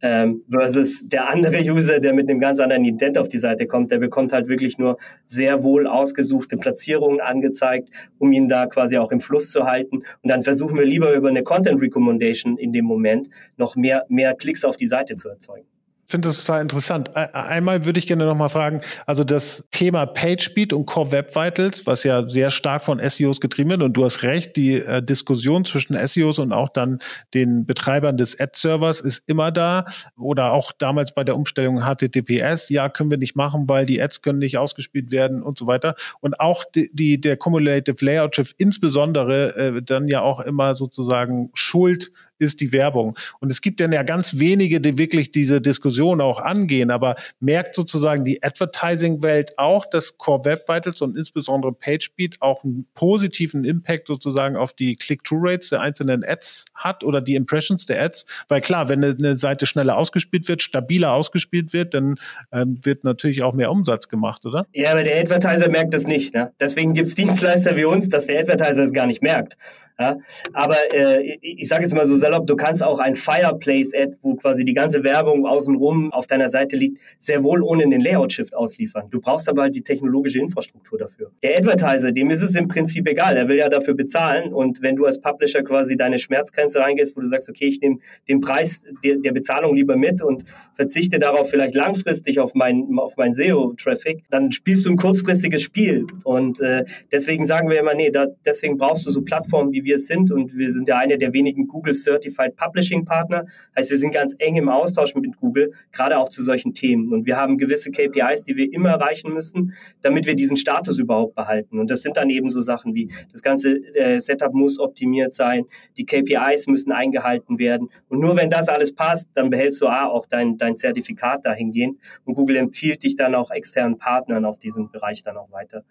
Ähm, 0.02 0.44
versus 0.50 1.08
der 1.08 1.30
andere 1.30 1.58
User, 1.72 2.00
der 2.00 2.14
mit 2.14 2.30
einem 2.30 2.40
ganz 2.40 2.60
anderen 2.60 2.84
Intent 2.84 3.18
auf 3.18 3.28
die 3.28 3.38
Seite 3.38 3.68
kommt, 3.68 3.92
der 3.92 4.00
bekommt 4.00 4.34
halt 4.34 4.50
wirklich 4.50 4.78
nur 4.78 4.98
sehr 5.26 5.64
wohl 5.64 5.88
ausgesuchte 5.88 6.58
Platzierungen 6.58 7.22
angezeigt, 7.22 7.90
um 8.18 8.32
ihn 8.32 8.50
da 8.50 8.66
quasi 8.66 8.98
auch 8.98 9.12
im 9.12 9.22
Fluss 9.22 9.52
zu 9.52 9.66
halten. 9.66 9.98
Und 9.98 10.30
dann 10.30 10.42
versuchen 10.42 10.78
wir 10.78 10.86
lieber 10.86 11.14
über 11.14 11.30
eine 11.30 11.44
Content 11.44 11.80
Recommendation 11.80 12.58
in 12.58 12.74
dem 12.74 12.86
Moment 12.86 13.30
noch 13.58 13.76
mehr, 13.76 14.06
mehr 14.10 14.34
Klicks 14.34 14.66
auf 14.66 14.76
die 14.76 14.88
Seite 14.88 15.16
zu 15.16 15.30
erzeugen 15.30 15.71
finde 16.06 16.28
das 16.28 16.44
total 16.44 16.62
interessant. 16.62 17.16
Einmal 17.16 17.86
würde 17.86 18.00
ich 18.00 18.08
gerne 18.08 18.26
noch 18.26 18.36
mal 18.36 18.50
fragen, 18.50 18.82
also 19.06 19.24
das 19.24 19.66
Thema 19.72 20.06
PageSpeed 20.06 20.74
und 20.74 20.86
Core 20.86 21.12
Web 21.12 21.36
Vitals, 21.36 21.88
was 21.88 22.04
ja 22.04 22.28
sehr 22.28 22.52
stark 22.52 22.84
von 22.84 23.00
SEOs 23.00 23.40
getrieben 23.40 23.72
wird 23.72 23.82
und 23.82 23.94
du 23.94 24.04
hast 24.04 24.24
recht, 24.24 24.56
die 24.56 24.76
äh, 24.76 25.02
Diskussion 25.02 25.66
zwischen 25.66 25.96
SEOs 26.08 26.40
und 26.40 26.52
auch 26.52 26.70
dann 26.70 27.00
den 27.34 27.66
Betreibern 27.66 28.18
des 28.18 28.40
Ad-Servers 28.40 29.02
ist 29.02 29.24
immer 29.28 29.52
da 29.52 29.86
oder 30.18 30.52
auch 30.52 30.72
damals 30.72 31.14
bei 31.14 31.24
der 31.24 31.36
Umstellung 31.36 31.82
HTTPS, 31.82 32.70
ja, 32.70 32.90
können 32.90 33.12
wir 33.12 33.18
nicht 33.18 33.36
machen, 33.36 33.68
weil 33.68 33.86
die 33.86 34.02
Ads 34.02 34.22
können 34.22 34.40
nicht 34.40 34.58
ausgespielt 34.58 35.12
werden 35.12 35.42
und 35.42 35.58
so 35.58 35.68
weiter 35.68 35.96
und 36.20 36.40
auch 36.40 36.64
die, 36.64 36.90
die 36.94 37.22
der 37.22 37.38
Cumulative 37.38 38.04
Layout 38.04 38.36
Shift 38.36 38.56
insbesondere 38.58 39.56
äh, 39.56 39.82
dann 39.82 40.08
ja 40.08 40.22
auch 40.22 40.40
immer 40.42 40.76
sozusagen 40.76 41.50
schuld 41.54 42.12
ist 42.42 42.60
die 42.60 42.72
Werbung. 42.72 43.18
Und 43.40 43.52
es 43.52 43.62
gibt 43.62 43.80
dann 43.80 43.92
ja 43.92 44.04
ganz 44.04 44.40
wenige, 44.40 44.82
die 44.82 44.98
wirklich 44.98 45.32
diese 45.32 45.62
Diskussion 45.62 46.20
auch 46.20 46.40
angehen, 46.40 46.92
aber 46.92 47.16
merkt 47.40 47.76
sozusagen 47.76 48.26
die 48.26 48.44
Advertising-Welt 48.44 49.58
auch, 49.58 49.86
dass 49.86 50.18
Core 50.18 50.46
Web 50.46 50.68
Vitals 50.68 51.02
und 51.02 51.18
insbesondere 51.18 51.72
PageSpeed 51.74 52.42
auch 52.42 52.64
einen 52.64 52.88
positiven 52.94 53.64
Impact 53.64 54.08
sozusagen 54.08 54.56
auf 54.56 54.74
die 54.74 54.96
Click-Through-Rates 54.96 55.70
der 55.70 55.82
einzelnen 55.82 56.24
Ads 56.24 56.66
hat 56.74 57.04
oder 57.04 57.22
die 57.22 57.36
Impressions 57.36 57.86
der 57.86 58.02
Ads? 58.04 58.26
Weil 58.48 58.62
klar, 58.62 58.90
wenn 58.90 59.04
eine 59.04 59.38
Seite 59.38 59.66
schneller 59.66 59.98
ausgespielt 59.98 60.48
wird, 60.48 60.64
stabiler 60.64 61.14
ausgespielt 61.14 61.74
wird, 61.74 61.94
dann 61.94 62.16
ähm, 62.52 62.80
wird 62.82 63.04
natürlich 63.04 63.44
auch 63.44 63.54
mehr 63.54 63.72
Umsatz 63.72 64.10
gemacht, 64.10 64.46
oder? 64.46 64.66
Ja, 64.74 64.92
aber 64.92 65.04
der 65.04 65.20
Advertiser 65.22 65.70
merkt 65.70 65.94
das 65.94 66.08
nicht. 66.08 66.34
Ne? 66.34 66.52
Deswegen 66.60 66.94
gibt 66.94 67.10
es 67.10 67.16
Dienstleister 67.16 67.76
wie 67.76 67.86
uns, 67.86 68.10
dass 68.10 68.28
der 68.28 68.40
Advertiser 68.40 68.84
es 68.84 68.94
gar 68.94 69.06
nicht 69.06 69.22
merkt. 69.22 69.58
Ja? 70.02 70.18
Aber 70.54 70.78
äh, 70.94 71.38
ich 71.42 71.68
sage 71.68 71.84
jetzt 71.84 71.94
mal 71.94 72.06
so 72.06 72.16
salopp, 72.16 72.48
du 72.48 72.56
kannst 72.56 72.84
auch 72.84 73.00
ein 73.00 73.14
Fireplace-Ad, 73.14 74.14
wo 74.24 74.36
quasi 74.36 74.66
die 74.66 74.74
ganze 74.74 75.04
Werbung 75.04 75.46
außenrum 75.46 76.12
auf 76.12 76.26
deiner 76.26 76.50
Seite 76.50 76.76
liegt, 76.76 76.98
sehr 77.20 77.44
wohl 77.44 77.62
ohne 77.62 77.88
den 77.88 78.02
Layout-Shift 78.02 78.56
ausliefern. 78.56 79.10
Du 79.12 79.22
brauchst 79.22 79.48
aber 79.48 79.64
halt 79.64 79.76
die 79.76 79.84
technologische 79.84 80.40
Infrastruktur 80.40 80.98
dafür. 80.98 81.32
Der 81.44 81.58
Advertiser, 81.58 82.12
dem 82.12 82.32
ist 82.32 82.42
es 82.42 82.56
im 82.56 82.68
Prinzip 82.68 83.08
egal, 83.08 83.38
er 83.38 83.48
will 83.48 83.58
ja 83.58 83.70
dafür 83.70 83.94
bezahlen 83.94 84.54
und 84.54 84.82
wenn 84.82 84.96
du 84.96 85.06
als 85.06 85.22
Publisher 85.22 85.64
quasi 85.64 85.96
deine 85.96 86.18
Schmerzgrenze 86.18 86.80
reingehst, 86.80 87.16
wo 87.16 87.22
du 87.22 87.28
sagst, 87.28 87.48
okay, 87.48 87.66
ich 87.66 87.80
nehme 87.80 87.98
den 88.28 88.40
Preis 88.40 88.88
der, 89.04 89.18
der 89.18 89.32
Bezahlung 89.32 89.76
lieber 89.76 89.96
mit 89.96 90.24
und 90.24 90.46
verzichte 90.74 91.20
darauf 91.20 91.50
vielleicht 91.50 91.76
langfristig 91.76 92.40
auf 92.40 92.56
mein, 92.56 92.88
auf 92.98 93.18
mein 93.18 93.34
SEO-Traffic, 93.34 94.24
dann 94.32 94.52
spielst 94.52 94.86
du 94.86 94.90
ein 94.90 94.98
kurzfristiges 94.98 95.62
Spiel 95.62 96.08
und 96.24 96.60
äh, 96.60 96.86
deswegen 97.12 97.46
sagen 97.46 97.70
wir 97.70 97.80
immer, 97.80 97.94
nee, 97.94 98.10
da, 98.10 98.26
deswegen 98.46 98.78
brauchst 98.78 99.06
du 99.06 99.12
so 99.12 99.22
Plattformen, 99.22 99.72
wie 99.72 99.84
wir 99.84 99.91
es 99.92 100.08
sind 100.08 100.32
und 100.32 100.56
wir 100.56 100.72
sind 100.72 100.88
ja 100.88 100.98
einer 100.98 101.18
der 101.18 101.34
wenigen 101.34 101.68
Google 101.68 101.94
Certified 101.94 102.56
Publishing 102.56 103.06
Partner. 103.06 103.46
Heißt, 103.76 103.90
wir 103.90 103.98
sind 103.98 104.14
ganz 104.14 104.36
eng 104.40 104.56
im 104.56 104.70
Austausch 104.70 105.16
mit 105.16 105.38
Google, 105.38 105.72
gerade 105.92 106.18
auch 106.18 106.30
zu 106.30 106.42
solchen 106.42 106.74
Themen. 106.74 107.12
Und 107.12 107.26
wir 107.26 107.38
haben 107.38 107.58
gewisse 107.58 107.92
KPIs, 107.92 108.44
die 108.44 108.56
wir 108.58 108.72
immer 108.72 108.90
erreichen 108.90 109.34
müssen, 109.34 109.74
damit 110.02 110.26
wir 110.26 110.36
diesen 110.36 110.58
Status 110.58 111.00
überhaupt 111.00 111.36
behalten. 111.36 111.80
Und 111.80 111.90
das 111.90 112.02
sind 112.02 112.18
dann 112.18 112.30
eben 112.30 112.50
so 112.50 112.62
Sachen 112.62 112.94
wie, 112.96 113.12
das 113.32 113.42
ganze 113.42 113.78
äh, 113.96 114.20
Setup 114.20 114.54
muss 114.54 114.80
optimiert 114.80 115.34
sein, 115.34 115.66
die 115.98 116.06
KPIs 116.06 116.68
müssen 116.68 116.92
eingehalten 116.92 117.60
werden. 117.60 117.90
Und 118.10 118.20
nur 118.20 118.36
wenn 118.36 118.50
das 118.50 118.70
alles 118.70 118.94
passt, 118.94 119.30
dann 119.34 119.50
behältst 119.50 119.82
du 119.82 119.88
A, 119.88 120.06
auch 120.06 120.26
dein, 120.26 120.58
dein 120.58 120.78
Zertifikat 120.78 121.46
dahingehend. 121.46 121.98
Und 122.26 122.36
Google 122.36 122.58
empfiehlt 122.58 123.04
dich 123.04 123.16
dann 123.16 123.36
auch 123.36 123.52
externen 123.52 123.98
Partnern 123.98 124.46
auf 124.46 124.58
diesem 124.58 124.92
Bereich 124.92 125.24
dann 125.24 125.38
auch 125.38 125.52
weiter. 125.52 125.84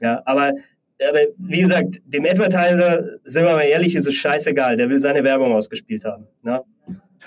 Ja, 0.00 0.22
aber 0.26 0.52
aber 1.06 1.20
wie 1.38 1.60
gesagt, 1.60 2.00
dem 2.06 2.24
Advertiser, 2.24 3.04
sind 3.24 3.44
wir 3.44 3.52
mal 3.52 3.62
ehrlich, 3.62 3.94
ist 3.94 4.06
es 4.06 4.14
scheißegal. 4.14 4.76
Der 4.76 4.88
will 4.88 5.00
seine 5.00 5.22
Werbung 5.24 5.52
ausgespielt 5.52 6.04
haben. 6.04 6.26
Ne? 6.42 6.62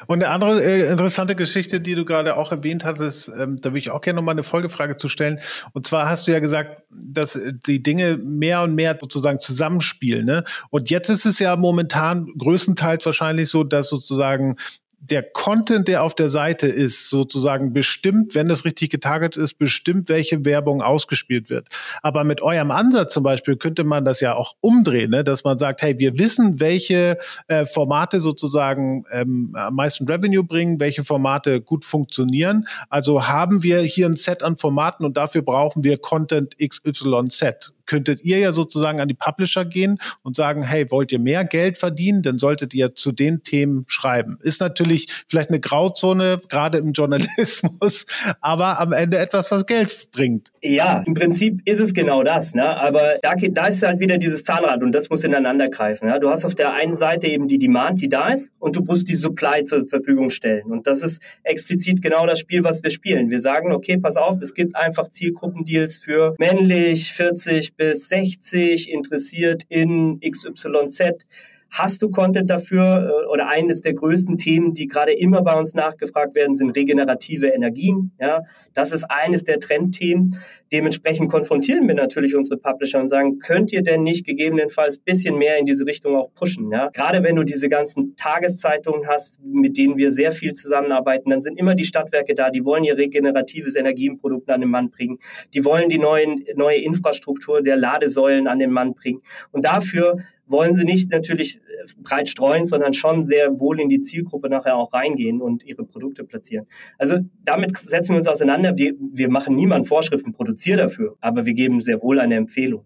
Und 0.08 0.24
eine 0.24 0.34
andere 0.34 0.64
äh, 0.64 0.92
interessante 0.92 1.36
Geschichte, 1.36 1.80
die 1.80 1.96
du 1.96 2.06
gerade 2.06 2.36
auch 2.36 2.52
erwähnt 2.52 2.86
hattest, 2.86 3.30
ähm, 3.30 3.58
da 3.58 3.70
würde 3.70 3.80
ich 3.80 3.92
auch 3.92 4.02
gerne 4.02 4.18
noch 4.18 4.24
mal 4.24 4.32
eine 4.32 4.44
Folgefrage 4.44 4.98
zu 4.98 5.10
stellen. 5.10 5.40
Und 5.74 5.88
zwar 5.88 6.10
hast 6.10 6.28
du 6.28 6.32
ja 6.32 6.40
gesagt, 6.40 6.84
dass 6.90 7.40
die 7.68 7.84
Dinge 7.84 8.18
mehr 8.18 8.64
und 8.64 8.76
mehr 8.76 8.98
sozusagen 9.00 9.40
zusammenspielen. 9.40 10.26
Ne? 10.26 10.44
Und 10.70 10.90
jetzt 10.90 11.10
ist 11.10 11.26
es 11.26 11.40
ja 11.40 11.56
momentan 11.56 12.28
größtenteils 12.38 13.06
wahrscheinlich 13.06 13.50
so, 13.50 13.64
dass 13.64 13.90
sozusagen 13.90 14.56
der 15.04 15.24
Content, 15.24 15.88
der 15.88 16.04
auf 16.04 16.14
der 16.14 16.30
Seite 16.30 16.68
ist, 16.68 17.10
sozusagen 17.10 17.74
bestimmt, 17.74 18.36
wenn 18.36 18.50
es 18.52 18.66
richtig 18.66 18.92
getargetet 18.92 19.44
ist, 19.44 19.56
bestimmt, 19.56 20.10
welche 20.10 20.46
Werbung 20.46 20.84
ausgespielt 20.84 21.50
wird. 21.50 21.68
Aber 22.04 22.24
mit 22.24 22.42
eurem 22.42 22.70
Ansatz 22.70 23.12
zum 23.14 23.24
Beispiel 23.24 23.58
könnte 23.58 23.84
man 23.84 24.06
das 24.06 24.22
ja 24.22 24.36
auch 24.36 24.56
umdrehen, 24.62 25.10
ne? 25.10 25.24
dass 25.24 25.44
man 25.44 25.58
sagt, 25.58 25.82
hey, 25.82 25.98
wir 25.98 26.20
wissen, 26.20 26.60
welche 26.60 27.18
äh, 27.48 27.66
Formate 27.66 28.22
sozusagen 28.22 29.06
ähm, 29.12 29.56
am 29.56 29.74
meisten 29.74 30.06
Revenue 30.08 30.44
bringen, 30.44 30.80
welche 30.80 31.04
Formate 31.04 31.62
gut 31.62 31.84
funktionieren. 31.84 32.68
Also 32.90 33.28
haben 33.28 33.64
wir 33.64 33.82
hier 33.82 34.06
ein 34.06 34.16
Set 34.16 34.44
an 34.44 34.56
Formaten 34.56 35.04
und 35.04 35.18
dafür 35.18 35.42
brauchen 35.42 35.84
wir 35.84 35.98
Content 35.98 36.56
XYZ 36.60 37.74
könntet 37.92 38.24
ihr 38.24 38.40
ja 38.40 38.54
sozusagen 38.54 39.02
an 39.02 39.10
die 39.10 39.14
Publisher 39.14 39.66
gehen 39.66 39.98
und 40.24 40.38
sagen, 40.38 40.64
hey, 40.64 40.90
wollt 40.92 41.12
ihr 41.12 41.20
mehr 41.20 41.44
Geld 41.44 41.78
verdienen, 41.78 42.22
dann 42.22 42.40
solltet 42.40 42.74
ihr 42.74 42.96
zu 42.96 43.12
den 43.12 43.44
Themen 43.44 43.84
schreiben. 43.88 44.40
Ist 44.44 44.62
natürlich 44.62 45.08
vielleicht 45.28 45.50
eine 45.50 45.60
Grauzone, 45.60 46.40
gerade 46.48 46.78
im 46.78 46.94
Journalismus, 46.94 48.06
aber 48.40 48.80
am 48.80 48.94
Ende 48.94 49.18
etwas, 49.18 49.52
was 49.52 49.66
Geld 49.66 50.08
bringt. 50.14 50.54
Ja, 50.62 51.04
im 51.06 51.16
Prinzip 51.16 51.60
ist 51.66 51.82
es 51.82 51.94
genau 51.94 52.24
das. 52.24 52.54
Ne? 52.54 52.64
Aber 52.64 53.18
da, 53.22 53.34
da 53.36 53.68
ist 53.68 53.84
halt 53.84 54.00
wieder 54.00 54.18
dieses 54.18 54.46
Zahnrad 54.46 54.82
und 54.84 54.94
das 54.94 55.10
muss 55.10 55.26
ineinander 55.26 55.68
greifen. 55.68 56.08
Ja? 56.08 56.18
Du 56.18 56.30
hast 56.30 56.46
auf 56.46 56.56
der 56.56 56.72
einen 56.72 56.96
Seite 56.96 57.28
eben 57.28 57.50
die 57.50 57.60
Demand, 57.60 58.00
die 58.00 58.08
da 58.08 58.30
ist, 58.30 58.54
und 58.60 58.78
du 58.78 58.84
musst 58.84 59.10
die 59.10 59.16
Supply 59.16 59.66
zur 59.66 59.86
Verfügung 59.90 60.30
stellen. 60.30 60.72
Und 60.72 60.88
das 60.88 61.02
ist 61.02 61.22
explizit 61.44 62.02
genau 62.02 62.26
das 62.26 62.40
Spiel, 62.40 62.64
was 62.64 62.82
wir 62.82 62.90
spielen. 62.90 63.30
Wir 63.30 63.40
sagen, 63.40 63.74
okay, 63.74 63.98
pass 63.98 64.16
auf, 64.16 64.40
es 64.42 64.54
gibt 64.54 64.78
einfach 64.78 65.10
Zielgruppendeals 65.10 65.98
für 65.98 66.36
männlich 66.38 67.12
40 67.12 67.76
bis 67.82 68.10
60, 68.10 68.91
interessiert 68.91 69.63
in 69.70 70.20
XYZ. 70.22 71.26
Hast 71.72 72.02
du 72.02 72.10
Content 72.12 72.50
dafür? 72.50 73.10
Äh, 73.10 73.28
oder 73.28 73.48
eines 73.48 73.82
der 73.82 73.94
größten 73.94 74.38
Themen, 74.38 74.74
die 74.74 74.88
gerade 74.88 75.14
immer 75.14 75.42
bei 75.42 75.58
uns 75.58 75.74
nachgefragt 75.74 76.36
werden, 76.36 76.54
sind 76.54 76.72
regenerative 76.72 77.48
Energien. 77.48 78.12
Ja, 78.20 78.42
das 78.74 78.92
ist 78.92 79.06
eines 79.06 79.46
der 79.46 79.60
Trendthemen. 79.60 80.38
Dementsprechend 80.74 81.32
konfrontieren 81.32 81.88
wir 81.88 81.96
natürlich 81.96 82.36
unsere 82.36 82.58
Publisher 82.58 83.00
und 83.00 83.08
sagen, 83.08 83.40
könnt 83.40 83.72
ihr 83.72 83.84
denn 83.84 84.04
nicht 84.04 84.26
gegebenenfalls 84.26 84.98
bisschen 84.98 85.38
mehr 85.38 85.58
in 85.58 85.66
diese 85.66 85.86
Richtung 85.86 86.18
auch 86.18 86.34
pushen? 86.34 86.70
Ja, 86.72 86.90
gerade 86.90 87.24
wenn 87.24 87.38
du 87.38 87.44
diese 87.44 87.70
ganzen 87.70 88.18
Tageszeitungen 88.18 89.08
hast, 89.08 89.40
mit 89.42 89.78
denen 89.78 89.96
wir 89.96 90.12
sehr 90.12 90.34
viel 90.34 90.52
zusammenarbeiten, 90.54 91.30
dann 91.30 91.42
sind 91.42 91.58
immer 91.58 91.74
die 91.74 91.86
Stadtwerke 91.86 92.36
da, 92.36 92.50
die 92.50 92.66
wollen 92.66 92.84
ihr 92.84 92.98
regeneratives 92.98 93.78
Energienprodukt 93.78 94.50
an 94.50 94.60
den 94.60 94.70
Mann 94.70 94.90
bringen. 94.90 95.20
Die 95.54 95.64
wollen 95.64 95.88
die 95.88 96.00
neuen, 96.00 96.44
neue 96.56 96.82
Infrastruktur 96.82 97.62
der 97.62 97.78
Ladesäulen 97.78 98.48
an 98.48 98.60
den 98.60 98.72
Mann 98.72 98.94
bringen. 98.94 99.22
Und 99.52 99.64
dafür 99.64 100.18
wollen 100.52 100.74
sie 100.74 100.84
nicht 100.84 101.12
natürlich 101.12 101.58
äh, 101.58 101.62
breit 102.04 102.30
streuen, 102.30 102.66
sondern 102.66 102.94
schon 102.94 103.24
sehr 103.24 103.60
wohl 103.60 103.80
in 103.80 103.90
die 103.90 104.02
Zielgruppe 104.02 104.50
nachher 104.50 104.76
auch 104.76 104.94
reingehen 104.94 105.42
und 105.42 105.64
ihre 105.66 105.84
Produkte 105.86 106.24
platzieren. 106.24 106.68
Also 106.98 107.18
damit 107.44 107.78
setzen 107.86 108.14
wir 108.14 108.18
uns 108.18 108.28
auseinander. 108.28 108.78
Wir, 108.78 108.94
wir 109.00 109.30
machen 109.30 109.56
niemand 109.56 109.88
Vorschriften, 109.88 110.34
produziere 110.34 110.78
dafür, 110.78 111.16
aber 111.22 111.46
wir 111.46 111.54
geben 111.54 111.82
sehr 111.82 112.02
wohl 112.02 112.20
eine 112.20 112.36
Empfehlung. 112.36 112.86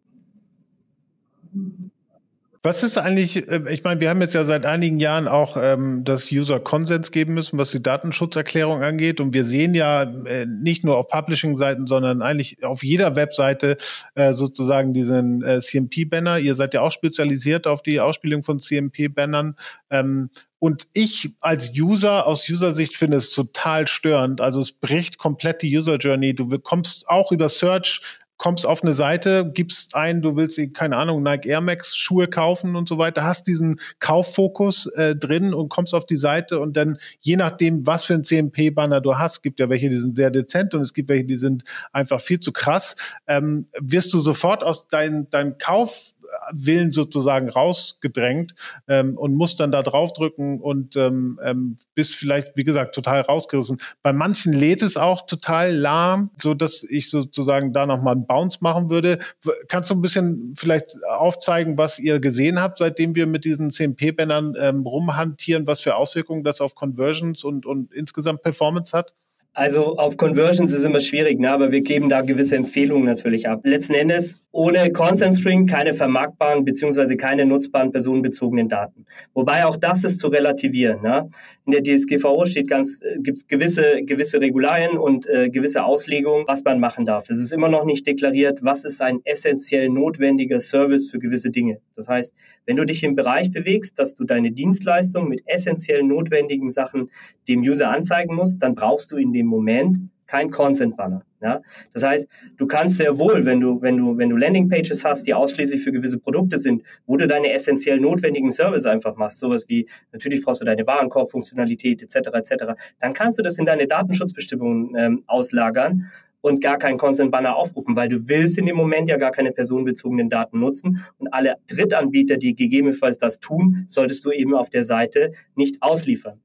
Was 2.65 2.81
ist 2.81 2.97
eigentlich, 2.97 3.47
äh, 3.47 3.61
ich 3.69 3.83
meine, 3.83 4.01
wir 4.01 4.09
haben 4.09 4.21
jetzt 4.21 4.33
ja 4.33 4.43
seit 4.43 4.65
einigen 4.65 4.99
Jahren 4.99 5.27
auch 5.27 5.55
ähm, 5.55 6.03
das 6.03 6.31
User 6.31 6.59
Consents 6.59 7.11
geben 7.11 7.35
müssen, 7.35 7.59
was 7.59 7.69
die 7.69 7.83
Datenschutzerklärung 7.83 8.81
angeht. 8.81 9.21
Und 9.21 9.35
wir 9.35 9.45
sehen 9.45 9.75
ja 9.75 10.01
äh, 10.01 10.47
nicht 10.47 10.83
nur 10.83 10.97
auf 10.97 11.07
Publishing-Seiten, 11.07 11.85
sondern 11.85 12.23
eigentlich 12.23 12.63
auf 12.63 12.83
jeder 12.83 13.15
Webseite 13.15 13.77
äh, 14.15 14.33
sozusagen 14.33 14.95
diesen 14.95 15.43
äh, 15.43 15.59
CMP-Banner. 15.59 16.39
Ihr 16.39 16.55
seid 16.55 16.73
ja 16.73 16.81
auch 16.81 16.91
spezialisiert 16.91 17.67
auf 17.67 17.83
die 17.83 17.99
Ausspielung 17.99 18.41
von 18.43 18.59
CMP-Bannern. 18.59 19.55
Ähm, 19.91 20.31
und 20.57 20.87
ich 20.93 21.35
als 21.41 21.71
User 21.77 22.25
aus 22.25 22.49
User-Sicht 22.49 22.95
finde 22.95 23.17
es 23.17 23.31
total 23.31 23.87
störend. 23.87 24.41
Also 24.41 24.59
es 24.59 24.71
bricht 24.71 25.19
komplett 25.19 25.61
die 25.61 25.77
User 25.77 25.97
Journey. 25.97 26.33
Du 26.33 26.49
kommst 26.57 27.07
auch 27.07 27.31
über 27.31 27.47
Search 27.47 28.01
kommst 28.37 28.65
auf 28.65 28.83
eine 28.83 28.93
Seite, 28.93 29.49
gibst 29.53 29.95
ein, 29.95 30.21
du 30.21 30.35
willst, 30.35 30.59
keine 30.73 30.97
Ahnung, 30.97 31.23
Nike 31.23 31.49
Air 31.49 31.61
Max 31.61 31.95
Schuhe 31.95 32.27
kaufen 32.27 32.75
und 32.75 32.89
so 32.89 32.97
weiter, 32.97 33.23
hast 33.23 33.47
diesen 33.47 33.79
Kauffokus 33.99 34.87
äh, 34.87 35.15
drin 35.15 35.53
und 35.53 35.69
kommst 35.69 35.93
auf 35.93 36.05
die 36.05 36.17
Seite 36.17 36.59
und 36.59 36.75
dann, 36.75 36.97
je 37.19 37.37
nachdem, 37.37 37.85
was 37.87 38.03
für 38.03 38.13
ein 38.13 38.23
CMP-Banner 38.23 39.01
du 39.01 39.17
hast, 39.17 39.41
gibt 39.41 39.59
ja 39.59 39.69
welche, 39.69 39.89
die 39.89 39.97
sind 39.97 40.15
sehr 40.15 40.31
dezent 40.31 40.73
und 40.73 40.81
es 40.81 40.93
gibt 40.93 41.09
welche, 41.09 41.25
die 41.25 41.37
sind 41.37 41.63
einfach 41.91 42.19
viel 42.19 42.39
zu 42.39 42.51
krass, 42.51 42.95
ähm, 43.27 43.67
wirst 43.79 44.13
du 44.13 44.17
sofort 44.17 44.63
aus 44.63 44.87
deinem 44.87 45.29
dein 45.29 45.57
Kauf 45.57 46.13
Willen 46.51 46.91
sozusagen 46.91 47.49
rausgedrängt 47.49 48.55
ähm, 48.87 49.17
und 49.17 49.35
muss 49.35 49.55
dann 49.55 49.71
da 49.71 49.81
draufdrücken 49.81 50.59
und 50.59 50.95
ähm, 50.95 51.39
ähm, 51.43 51.75
bist 51.93 52.15
vielleicht, 52.15 52.55
wie 52.55 52.63
gesagt, 52.63 52.95
total 52.95 53.21
rausgerissen. 53.21 53.77
Bei 54.03 54.13
manchen 54.13 54.53
lädt 54.53 54.81
es 54.81 54.97
auch 54.97 55.25
total 55.25 55.73
lahm, 55.73 56.31
so 56.37 56.53
dass 56.53 56.83
ich 56.83 57.09
sozusagen 57.09 57.73
da 57.73 57.85
nochmal 57.85 58.15
einen 58.15 58.27
Bounce 58.27 58.59
machen 58.61 58.89
würde. 58.89 59.19
Kannst 59.67 59.89
du 59.89 59.95
ein 59.95 60.01
bisschen 60.01 60.53
vielleicht 60.55 60.91
aufzeigen, 61.09 61.77
was 61.77 61.99
ihr 61.99 62.19
gesehen 62.19 62.59
habt, 62.59 62.77
seitdem 62.77 63.15
wir 63.15 63.27
mit 63.27 63.45
diesen 63.45 63.71
CMP-Bändern 63.71 64.55
ähm, 64.59 64.81
rumhantieren, 64.85 65.67
was 65.67 65.81
für 65.81 65.95
Auswirkungen 65.95 66.43
das 66.43 66.61
auf 66.61 66.75
Conversions 66.75 67.43
und, 67.43 67.65
und 67.65 67.93
insgesamt 67.93 68.41
Performance 68.41 68.95
hat? 68.95 69.13
Also 69.57 69.95
auf 69.95 70.17
Conversions 70.17 70.73
ist 70.73 70.83
immer 70.83 70.99
schwierig, 70.99 71.39
ne? 71.39 71.49
aber 71.49 71.71
wir 71.71 71.79
geben 71.79 72.09
da 72.09 72.19
gewisse 72.21 72.57
Empfehlungen 72.57 73.05
natürlich 73.05 73.47
ab. 73.47 73.61
Letzten 73.63 73.93
Endes 73.93 74.37
ohne 74.51 74.91
Consent 74.91 75.35
String 75.35 75.65
keine 75.65 75.93
vermarktbaren 75.93 76.63
bzw. 76.63 77.15
keine 77.15 77.45
nutzbaren 77.45 77.91
personenbezogenen 77.91 78.67
Daten. 78.67 79.05
Wobei 79.33 79.65
auch 79.65 79.77
das 79.77 80.03
ist 80.03 80.19
zu 80.19 80.27
relativieren. 80.27 81.01
Ne? 81.01 81.29
In 81.65 81.71
der 81.71 81.83
DSGVO 81.83 82.45
steht 82.45 82.69
ganz, 82.69 83.01
äh, 83.01 83.17
gibt 83.19 83.37
es 83.37 83.47
gewisse, 83.47 84.03
gewisse 84.03 84.39
Regularien 84.39 84.97
und 84.97 85.25
äh, 85.27 85.49
gewisse 85.49 85.83
Auslegungen, 85.83 86.45
was 86.47 86.63
man 86.63 86.79
machen 86.79 87.05
darf. 87.05 87.29
Es 87.29 87.39
ist 87.39 87.51
immer 87.51 87.69
noch 87.69 87.83
nicht 87.83 88.07
deklariert, 88.07 88.59
was 88.61 88.85
ist 88.85 89.01
ein 89.01 89.19
essentiell 89.25 89.89
notwendiger 89.89 90.59
Service 90.61 91.09
für 91.09 91.19
gewisse 91.19 91.49
Dinge. 91.49 91.79
Das 91.95 92.07
heißt, 92.07 92.33
wenn 92.65 92.75
du 92.75 92.85
dich 92.85 93.03
im 93.03 93.15
Bereich 93.15 93.51
bewegst, 93.51 93.99
dass 93.99 94.15
du 94.15 94.23
deine 94.23 94.51
Dienstleistung 94.51 95.27
mit 95.27 95.43
essentiell 95.45 96.03
notwendigen 96.03 96.71
Sachen 96.71 97.09
dem 97.47 97.61
User 97.61 97.89
anzeigen 97.89 98.35
musst, 98.35 98.61
dann 98.63 98.73
brauchst 98.75 99.11
du 99.11 99.17
in 99.17 99.33
dem 99.33 99.44
Moment 99.45 99.99
kein 100.27 100.49
Consent 100.49 100.97
Banner. 100.97 101.23
Ja? 101.41 101.61
Das 101.93 102.03
heißt, 102.03 102.27
du 102.57 102.65
kannst 102.65 102.97
sehr 102.97 103.17
wohl, 103.17 103.45
wenn 103.45 103.59
du, 103.59 103.81
wenn 103.81 103.97
du, 103.97 104.17
wenn 104.17 104.29
du 104.29 104.37
Landingpages 104.37 105.05
hast, 105.05 105.27
die 105.27 105.33
ausschließlich 105.33 105.83
für 105.83 105.91
gewisse 105.91 106.19
Produkte 106.19 106.57
sind, 106.57 106.83
wo 107.05 107.17
du 107.17 107.27
deine 107.27 107.51
essentiell 107.51 107.99
notwendigen 107.99 108.51
Service 108.51 108.85
einfach 108.85 109.15
machst, 109.15 109.39
sowas 109.39 109.65
wie, 109.67 109.87
natürlich 110.11 110.43
brauchst 110.43 110.61
du 110.61 110.65
deine 110.65 110.85
Warenkorbfunktionalität 110.87 112.01
etc. 112.01 112.29
etc., 112.33 112.65
dann 112.99 113.13
kannst 113.13 113.37
du 113.39 113.43
das 113.43 113.57
in 113.57 113.65
deine 113.65 113.87
Datenschutzbestimmungen 113.87 114.95
ähm, 114.97 115.23
auslagern 115.27 116.09
und 116.41 116.61
gar 116.61 116.77
keinen 116.77 116.97
Consent-Banner 116.97 117.55
aufrufen, 117.55 117.95
weil 117.95 118.07
du 118.07 118.27
willst 118.27 118.59
in 118.59 118.67
dem 118.67 118.75
Moment 118.75 119.09
ja 119.09 119.17
gar 119.17 119.31
keine 119.31 119.51
personenbezogenen 119.51 120.29
Daten 120.29 120.59
nutzen 120.59 121.03
und 121.17 121.33
alle 121.33 121.55
Drittanbieter, 121.67 122.37
die 122.37 122.55
gegebenenfalls 122.55 123.17
das 123.17 123.39
tun, 123.39 123.83
solltest 123.87 124.23
du 124.25 124.31
eben 124.31 124.53
auf 124.53 124.69
der 124.69 124.83
Seite 124.83 125.31
nicht 125.55 125.81
ausliefern. 125.81 126.39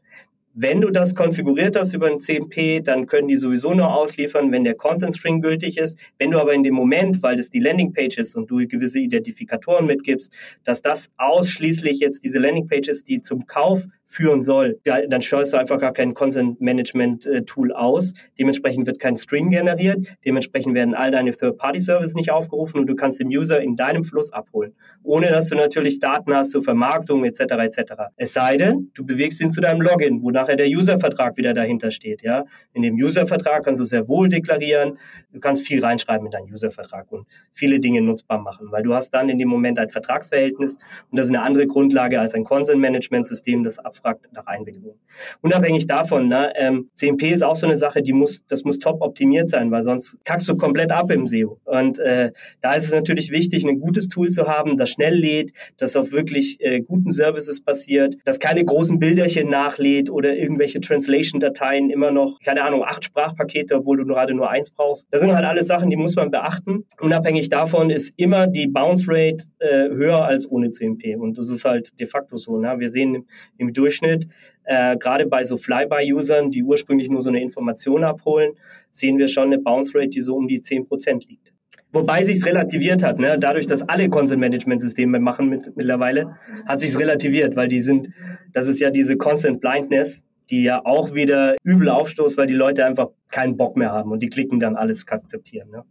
Wenn 0.53 0.81
du 0.81 0.91
das 0.91 1.15
konfiguriert 1.15 1.77
hast 1.77 1.93
über 1.93 2.09
ein 2.09 2.19
CMP, 2.19 2.81
dann 2.83 3.07
können 3.07 3.29
die 3.29 3.37
sowieso 3.37 3.73
nur 3.73 3.95
ausliefern, 3.95 4.51
wenn 4.51 4.65
der 4.65 4.75
Consent 4.75 5.17
String 5.17 5.41
gültig 5.41 5.79
ist. 5.79 5.97
Wenn 6.19 6.33
du 6.33 6.41
aber 6.41 6.53
in 6.55 6.65
dem 6.65 6.75
Moment, 6.75 7.23
weil 7.23 7.37
das 7.37 7.51
die 7.51 7.61
Landingpage 7.61 8.19
ist 8.19 8.35
und 8.35 8.51
du 8.51 8.67
gewisse 8.67 8.99
Identifikatoren 8.99 9.87
mitgibst, 9.87 10.33
dass 10.65 10.83
das 10.83 11.09
ausschließlich 11.19 12.01
jetzt 12.01 12.25
diese 12.25 12.41
Landingpage 12.41 12.89
ist, 12.89 13.09
die 13.09 13.21
zum 13.21 13.47
Kauf 13.47 13.85
führen 14.11 14.43
soll, 14.43 14.81
dann 14.85 15.23
steuerst 15.23 15.53
du 15.53 15.57
einfach 15.57 15.79
gar 15.79 15.93
kein 15.93 16.15
Consent 16.15 16.61
Management 16.61 17.27
äh, 17.27 17.45
Tool 17.45 17.73
aus. 17.73 18.13
Dementsprechend 18.41 18.89
wird 18.89 18.99
kein 18.99 19.17
String 19.17 19.51
generiert. 19.51 20.05
Dementsprechend 20.25 20.75
werden 20.75 20.95
all 20.95 21.13
deine 21.13 21.31
Third-Party-Services 21.31 22.17
nicht 22.17 22.33
aufgerufen 22.33 22.81
und 22.81 22.89
du 22.89 22.97
kannst 22.97 23.21
den 23.21 23.29
User 23.29 23.61
in 23.61 23.77
deinem 23.77 24.03
Fluss 24.03 24.33
abholen, 24.33 24.75
ohne 25.05 25.29
dass 25.29 25.49
du 25.49 25.55
natürlich 25.55 26.01
Daten 26.01 26.35
hast 26.35 26.51
zur 26.51 26.65
Vermarktung 26.65 27.25
etc. 27.25 27.41
etc. 27.41 27.93
Es 28.17 28.33
sei 28.33 28.57
denn, 28.57 28.91
du 28.95 29.07
bewegst 29.07 29.41
ihn 29.41 29.53
zu 29.53 29.61
deinem 29.61 29.81
Login, 29.81 30.21
wo 30.23 30.33
nachher 30.33 30.57
der 30.57 30.67
User-Vertrag 30.67 31.37
wieder 31.37 31.55
dahinter 31.55 31.93
steht. 31.93 32.23
Ja, 32.23 32.47
in 32.73 32.83
dem 32.83 32.97
User-Vertrag 32.97 33.65
kannst 33.65 33.81
du 33.81 33.85
sehr 33.85 34.09
wohl 34.09 34.29
deklarieren. 34.29 34.99
Du 35.33 35.39
kannst 35.39 35.65
viel 35.65 35.85
reinschreiben 35.85 36.27
in 36.27 36.33
deinen 36.33 36.51
User-Vertrag 36.51 37.13
und 37.13 37.29
viele 37.53 37.79
Dinge 37.79 38.03
nutzbar 38.03 38.41
machen, 38.41 38.73
weil 38.73 38.83
du 38.83 38.93
hast 38.93 39.11
dann 39.11 39.29
in 39.29 39.39
dem 39.39 39.49
Moment 39.49 39.79
ein 39.79 39.89
Vertragsverhältnis 39.89 40.79
und 41.11 41.17
das 41.17 41.27
ist 41.27 41.33
eine 41.33 41.43
andere 41.43 41.69
Grundlage 41.69 42.19
als 42.21 42.35
ein 42.35 42.43
Consent 42.43 42.81
Management 42.81 43.25
System, 43.25 43.63
das 43.63 43.79
ab 43.79 44.00
abfragt 44.01 44.29
nach 44.33 44.47
Einwilligung. 44.47 44.95
Unabhängig 45.41 45.87
davon, 45.87 46.29
ne, 46.29 46.53
ähm, 46.57 46.91
CMP 46.95 47.31
ist 47.31 47.43
auch 47.43 47.57
so 47.57 47.67
eine 47.67 47.77
Sache, 47.77 48.03
die 48.03 48.13
muss, 48.13 48.45
das 48.47 48.65
muss 48.65 48.79
top 48.79 49.01
optimiert 49.01 49.49
sein, 49.49 49.71
weil 49.71 49.83
sonst 49.83 50.19
kackst 50.25 50.49
du 50.49 50.57
komplett 50.57 50.93
ab 50.93 51.11
im 51.11 51.27
SEO. 51.27 51.59
Und 51.65 51.99
äh, 51.99 52.33
da 52.61 52.75
ist 52.75 52.85
es 52.85 52.95
natürlich 52.95 53.31
wichtig, 53.31 53.65
ein 53.65 53.81
gutes 53.81 54.09
Tool 54.09 54.31
zu 54.31 54.47
haben, 54.47 54.77
das 54.77 54.91
schnell 54.91 55.15
lädt, 55.15 55.53
das 55.77 55.97
auf 55.97 56.13
wirklich 56.13 56.59
äh, 56.61 56.81
guten 56.81 57.11
Services 57.11 57.61
basiert, 57.61 58.17
das 58.25 58.39
keine 58.39 58.65
großen 58.65 58.99
Bilderchen 58.99 59.49
nachlädt 59.49 60.11
oder 60.11 60.37
irgendwelche 60.37 60.81
Translation-Dateien 60.81 61.91
immer 61.91 62.11
noch, 62.11 62.39
keine 62.45 62.65
Ahnung, 62.65 62.85
acht 62.85 63.05
Sprachpakete, 63.05 63.77
obwohl 63.77 63.99
du 63.99 64.05
gerade 64.05 64.35
nur 64.35 64.51
eins 64.51 64.71
brauchst. 64.71 65.07
Das 65.11 65.21
sind 65.21 65.33
halt 65.35 65.45
alles 65.45 65.67
Sachen, 65.67 65.91
die 65.91 65.97
muss 65.97 66.17
man 66.17 66.31
beachten. 66.31 66.85
Unabhängig 67.01 67.49
davon 67.49 67.91
ist 67.91 68.13
immer 68.17 68.47
die 68.47 68.67
Bounce 68.67 69.07
Rate 69.09 69.45
äh, 69.59 69.89
höher 69.89 70.25
als 70.25 70.51
ohne 70.51 70.71
CMP. 70.71 71.17
Und 71.17 71.39
das 71.39 71.51
ist 71.51 71.65
halt 71.65 71.99
de 71.99 72.07
facto 72.07 72.37
so. 72.37 72.59
Ne? 72.59 72.75
Wir 72.79 72.89
sehen 72.89 73.27
im 73.59 73.73
Durchschnitt 73.73 73.90
Durchschnitt, 73.91 74.29
äh, 74.65 74.97
gerade 74.97 75.27
bei 75.27 75.43
so 75.43 75.57
Flyby-Usern, 75.57 76.51
die 76.51 76.63
ursprünglich 76.63 77.09
nur 77.09 77.21
so 77.21 77.29
eine 77.29 77.43
Information 77.43 78.05
abholen, 78.05 78.53
sehen 78.91 79.19
wir 79.19 79.27
schon 79.27 79.47
eine 79.47 79.59
Bounce 79.59 79.93
Rate, 79.95 80.11
die 80.11 80.21
so 80.21 80.37
um 80.37 80.47
die 80.47 80.61
10% 80.61 81.29
liegt. 81.29 81.53
Wobei 81.93 82.23
sich 82.23 82.45
relativiert 82.47 83.03
hat, 83.03 83.19
ne? 83.19 83.37
dadurch, 83.37 83.67
dass 83.67 83.83
alle 83.83 84.09
Consent-Management-Systeme 84.09 85.19
machen 85.19 85.49
mit, 85.49 85.77
mittlerweile, 85.77 86.37
hat 86.67 86.81
sich 86.81 86.97
relativiert, 86.97 87.57
weil 87.57 87.67
die 87.67 87.81
sind, 87.81 88.11
das 88.53 88.69
ist 88.69 88.79
ja 88.79 88.91
diese 88.91 89.17
Consent-Blindness, 89.17 90.25
die 90.51 90.63
ja 90.63 90.85
auch 90.85 91.15
wieder 91.15 91.57
übel 91.65 91.89
aufstoßt, 91.89 92.37
weil 92.39 92.47
die 92.47 92.55
Leute 92.55 92.85
einfach 92.85 93.09
keinen 93.29 93.57
Bock 93.57 93.77
mehr 93.77 93.91
haben 93.91 94.13
und 94.13 94.23
die 94.23 94.29
klicken 94.29 94.61
dann 94.61 94.77
alles 94.77 95.07
akzeptieren. 95.09 95.71
Ne? 95.71 95.85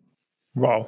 Wow. 0.53 0.87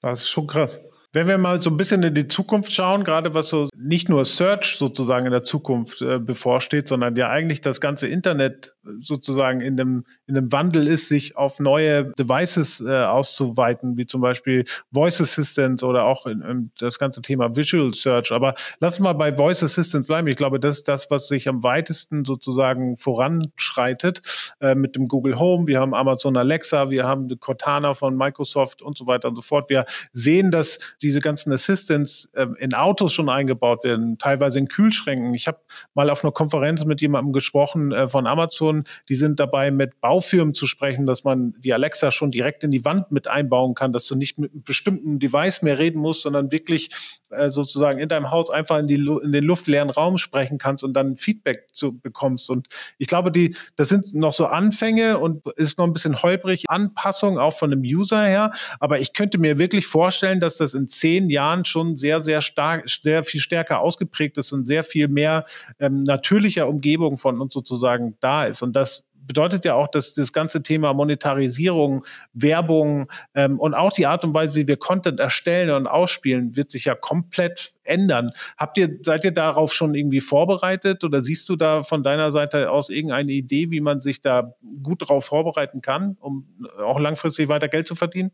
Das 0.00 0.22
ist 0.22 0.30
schon 0.30 0.48
krass. 0.48 0.80
Wenn 1.14 1.28
wir 1.28 1.36
mal 1.36 1.60
so 1.60 1.68
ein 1.68 1.76
bisschen 1.76 2.02
in 2.02 2.14
die 2.14 2.26
Zukunft 2.26 2.72
schauen, 2.72 3.04
gerade 3.04 3.34
was 3.34 3.50
so 3.50 3.68
nicht 3.76 4.08
nur 4.08 4.24
Search 4.24 4.76
sozusagen 4.78 5.26
in 5.26 5.32
der 5.32 5.44
Zukunft 5.44 6.00
äh, 6.00 6.18
bevorsteht, 6.18 6.88
sondern 6.88 7.16
ja 7.16 7.28
eigentlich 7.28 7.60
das 7.60 7.82
ganze 7.82 8.08
Internet 8.08 8.74
sozusagen 9.00 9.60
in 9.60 9.76
dem, 9.76 10.04
in 10.26 10.34
dem 10.34 10.52
Wandel 10.52 10.86
ist, 10.86 11.08
sich 11.08 11.36
auf 11.36 11.60
neue 11.60 12.12
Devices 12.18 12.80
äh, 12.80 13.04
auszuweiten, 13.04 13.96
wie 13.96 14.06
zum 14.06 14.20
Beispiel 14.20 14.64
Voice 14.92 15.20
Assistant 15.20 15.82
oder 15.82 16.04
auch 16.04 16.26
in, 16.26 16.42
in 16.42 16.70
das 16.78 16.98
ganze 16.98 17.22
Thema 17.22 17.56
Visual 17.56 17.94
Search. 17.94 18.32
Aber 18.32 18.54
lass 18.80 19.00
mal 19.00 19.12
bei 19.12 19.36
Voice 19.36 19.62
Assistant 19.62 20.06
bleiben. 20.06 20.28
Ich 20.28 20.36
glaube, 20.36 20.58
das 20.58 20.78
ist 20.78 20.88
das, 20.88 21.10
was 21.10 21.28
sich 21.28 21.48
am 21.48 21.62
weitesten 21.62 22.24
sozusagen 22.24 22.96
voranschreitet 22.96 24.54
äh, 24.60 24.74
mit 24.74 24.96
dem 24.96 25.08
Google 25.08 25.38
Home. 25.38 25.66
Wir 25.66 25.80
haben 25.80 25.94
Amazon 25.94 26.36
Alexa, 26.36 26.90
wir 26.90 27.04
haben 27.04 27.28
Cortana 27.38 27.94
von 27.94 28.16
Microsoft 28.16 28.82
und 28.82 28.96
so 28.96 29.06
weiter 29.06 29.28
und 29.28 29.36
so 29.36 29.42
fort. 29.42 29.70
Wir 29.70 29.84
sehen, 30.12 30.50
dass 30.50 30.96
diese 31.02 31.20
ganzen 31.20 31.52
Assistants 31.52 32.28
äh, 32.32 32.46
in 32.58 32.74
Autos 32.74 33.12
schon 33.12 33.28
eingebaut 33.28 33.84
werden, 33.84 34.18
teilweise 34.18 34.58
in 34.58 34.68
Kühlschränken. 34.68 35.34
Ich 35.34 35.46
habe 35.46 35.58
mal 35.94 36.10
auf 36.10 36.24
einer 36.24 36.32
Konferenz 36.32 36.84
mit 36.84 37.00
jemandem 37.00 37.32
gesprochen 37.32 37.92
äh, 37.92 38.08
von 38.08 38.26
Amazon, 38.26 38.71
die 39.08 39.16
sind 39.16 39.40
dabei, 39.40 39.70
mit 39.70 40.00
Baufirmen 40.00 40.54
zu 40.54 40.66
sprechen, 40.66 41.06
dass 41.06 41.24
man 41.24 41.54
die 41.58 41.72
Alexa 41.72 42.10
schon 42.10 42.30
direkt 42.30 42.64
in 42.64 42.70
die 42.70 42.84
Wand 42.84 43.12
mit 43.12 43.28
einbauen 43.28 43.74
kann, 43.74 43.92
dass 43.92 44.06
du 44.06 44.14
nicht 44.14 44.38
mit 44.38 44.52
einem 44.52 44.62
bestimmten 44.62 45.18
Device 45.18 45.62
mehr 45.62 45.78
reden 45.78 46.00
musst, 46.00 46.22
sondern 46.22 46.52
wirklich 46.52 46.90
äh, 47.32 47.50
sozusagen 47.50 47.98
in 47.98 48.08
deinem 48.08 48.30
Haus 48.30 48.50
einfach 48.50 48.78
in, 48.78 48.86
die, 48.86 48.94
in 48.94 49.32
den 49.32 49.44
luftleeren 49.44 49.90
Raum 49.90 50.18
sprechen 50.18 50.58
kannst 50.58 50.84
und 50.84 50.94
dann 50.94 51.16
Feedback 51.16 51.68
zu 51.72 51.98
bekommst. 51.98 52.50
Und 52.50 52.68
ich 52.98 53.06
glaube, 53.06 53.32
die, 53.32 53.56
das 53.76 53.88
sind 53.88 54.14
noch 54.14 54.32
so 54.32 54.46
Anfänge 54.46 55.18
und 55.18 55.46
ist 55.56 55.78
noch 55.78 55.86
ein 55.86 55.92
bisschen 55.92 56.22
holprig, 56.22 56.64
Anpassung 56.68 57.38
auch 57.38 57.54
von 57.54 57.70
dem 57.70 57.82
User 57.82 58.22
her. 58.24 58.52
Aber 58.80 59.00
ich 59.00 59.12
könnte 59.12 59.38
mir 59.38 59.58
wirklich 59.58 59.86
vorstellen, 59.86 60.40
dass 60.40 60.56
das 60.56 60.74
in 60.74 60.88
zehn 60.88 61.30
Jahren 61.30 61.64
schon 61.64 61.96
sehr, 61.96 62.22
sehr 62.22 62.40
stark, 62.40 62.88
sehr 62.88 63.24
viel 63.24 63.40
stärker 63.40 63.80
ausgeprägt 63.80 64.38
ist 64.38 64.52
und 64.52 64.66
sehr 64.66 64.84
viel 64.84 65.08
mehr 65.08 65.46
ähm, 65.78 66.02
natürlicher 66.02 66.68
Umgebung 66.68 67.18
von 67.18 67.40
uns 67.40 67.54
sozusagen 67.54 68.16
da 68.20 68.44
ist. 68.44 68.62
Und 68.62 68.74
das 68.74 69.04
bedeutet 69.26 69.64
ja 69.64 69.74
auch, 69.74 69.88
dass 69.88 70.14
das 70.14 70.32
ganze 70.32 70.62
Thema 70.62 70.92
Monetarisierung, 70.94 72.04
Werbung 72.32 73.10
ähm, 73.34 73.58
und 73.58 73.74
auch 73.74 73.92
die 73.92 74.06
Art 74.06 74.24
und 74.24 74.34
Weise, 74.34 74.54
wie 74.54 74.66
wir 74.66 74.76
Content 74.76 75.20
erstellen 75.20 75.70
und 75.70 75.86
ausspielen, 75.86 76.56
wird 76.56 76.70
sich 76.70 76.84
ja 76.84 76.94
komplett 76.94 77.72
ändern. 77.84 78.30
Habt 78.56 78.78
ihr, 78.78 78.98
seid 79.02 79.24
ihr 79.24 79.32
darauf 79.32 79.72
schon 79.72 79.94
irgendwie 79.94 80.20
vorbereitet 80.20 81.04
oder 81.04 81.22
siehst 81.22 81.48
du 81.48 81.56
da 81.56 81.82
von 81.82 82.02
deiner 82.02 82.30
Seite 82.30 82.70
aus 82.70 82.90
irgendeine 82.90 83.32
Idee, 83.32 83.70
wie 83.70 83.80
man 83.80 84.00
sich 84.00 84.20
da 84.20 84.54
gut 84.82 85.02
darauf 85.02 85.24
vorbereiten 85.24 85.80
kann, 85.80 86.16
um 86.20 86.46
auch 86.78 87.00
langfristig 87.00 87.48
weiter 87.48 87.68
Geld 87.68 87.88
zu 87.88 87.94
verdienen? 87.94 88.32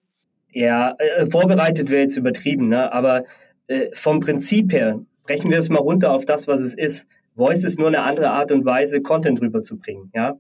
Ja, 0.52 0.94
äh, 0.98 1.28
vorbereitet 1.30 1.90
wäre 1.90 2.02
jetzt 2.02 2.16
übertrieben, 2.16 2.68
ne? 2.68 2.92
aber 2.92 3.24
äh, 3.66 3.88
vom 3.92 4.20
Prinzip 4.20 4.72
her, 4.72 5.00
brechen 5.24 5.50
wir 5.50 5.58
es 5.58 5.68
mal 5.68 5.78
runter 5.78 6.10
auf 6.12 6.24
das, 6.24 6.48
was 6.48 6.60
es 6.60 6.74
ist. 6.74 7.06
Voice 7.36 7.62
ist 7.64 7.78
nur 7.78 7.88
eine 7.88 8.02
andere 8.02 8.30
Art 8.30 8.50
und 8.50 8.64
Weise, 8.64 9.02
Content 9.02 9.40
rüberzubringen. 9.40 10.10
Ja? 10.14 10.38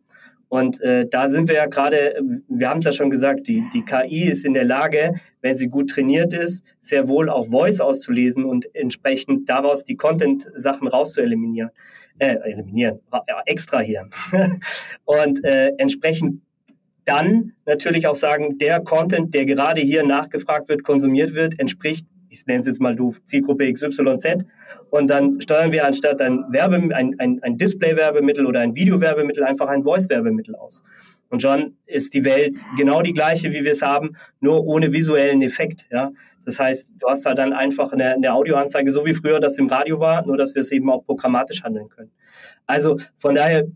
Und 0.48 0.80
äh, 0.80 1.06
da 1.08 1.28
sind 1.28 1.48
wir 1.48 1.56
ja 1.56 1.66
gerade, 1.66 2.20
wir 2.48 2.68
haben 2.70 2.78
es 2.78 2.86
ja 2.86 2.92
schon 2.92 3.10
gesagt, 3.10 3.46
die, 3.46 3.64
die 3.74 3.84
KI 3.84 4.28
ist 4.28 4.44
in 4.44 4.54
der 4.54 4.64
Lage, 4.64 5.14
wenn 5.42 5.56
sie 5.56 5.68
gut 5.68 5.90
trainiert 5.90 6.32
ist, 6.32 6.64
sehr 6.78 7.08
wohl 7.08 7.28
auch 7.28 7.50
Voice 7.50 7.80
auszulesen 7.80 8.44
und 8.44 8.74
entsprechend 8.74 9.48
daraus 9.48 9.84
die 9.84 9.96
Content-Sachen 9.96 10.88
rauszueliminieren. 10.88 11.70
Äh, 12.18 12.36
eliminieren, 12.42 12.98
ja, 13.12 13.42
extrahieren. 13.46 14.10
und 15.04 15.44
äh, 15.44 15.70
entsprechend 15.78 16.42
dann 17.04 17.52
natürlich 17.64 18.06
auch 18.06 18.14
sagen, 18.14 18.58
der 18.58 18.80
Content, 18.80 19.32
der 19.34 19.46
gerade 19.46 19.80
hier 19.80 20.04
nachgefragt 20.04 20.68
wird, 20.68 20.82
konsumiert 20.82 21.34
wird, 21.34 21.58
entspricht, 21.60 22.06
ich 22.30 22.46
nenne 22.46 22.60
es 22.60 22.66
jetzt 22.66 22.80
mal 22.80 22.94
doof, 22.94 23.22
Zielgruppe 23.24 23.72
XYZ. 23.72 24.44
Und 24.90 25.08
dann 25.08 25.40
steuern 25.40 25.72
wir 25.72 25.86
anstatt 25.86 26.20
ein, 26.20 26.44
Werbe, 26.50 26.76
ein, 26.94 27.14
ein, 27.18 27.40
ein 27.42 27.56
Display-Werbemittel 27.56 28.46
oder 28.46 28.60
ein 28.60 28.74
Video-Werbemittel 28.74 29.44
einfach 29.44 29.68
ein 29.68 29.82
Voice-Werbemittel 29.82 30.54
aus. 30.56 30.82
Und 31.30 31.42
schon 31.42 31.76
ist 31.86 32.14
die 32.14 32.24
Welt 32.24 32.58
genau 32.76 33.02
die 33.02 33.12
gleiche, 33.12 33.52
wie 33.52 33.64
wir 33.64 33.72
es 33.72 33.82
haben, 33.82 34.16
nur 34.40 34.64
ohne 34.66 34.92
visuellen 34.92 35.42
Effekt. 35.42 35.86
Ja? 35.90 36.10
Das 36.44 36.58
heißt, 36.58 36.92
du 36.98 37.06
hast 37.06 37.26
halt 37.26 37.38
dann 37.38 37.52
einfach 37.52 37.92
eine, 37.92 38.14
eine 38.14 38.32
Audioanzeige, 38.32 38.90
so 38.90 39.04
wie 39.04 39.14
früher 39.14 39.38
das 39.38 39.58
im 39.58 39.66
Radio 39.66 40.00
war, 40.00 40.24
nur 40.26 40.38
dass 40.38 40.54
wir 40.54 40.60
es 40.60 40.72
eben 40.72 40.90
auch 40.90 41.04
programmatisch 41.04 41.62
handeln 41.62 41.88
können. 41.90 42.10
Also 42.66 42.96
von 43.18 43.34
daher 43.34 43.66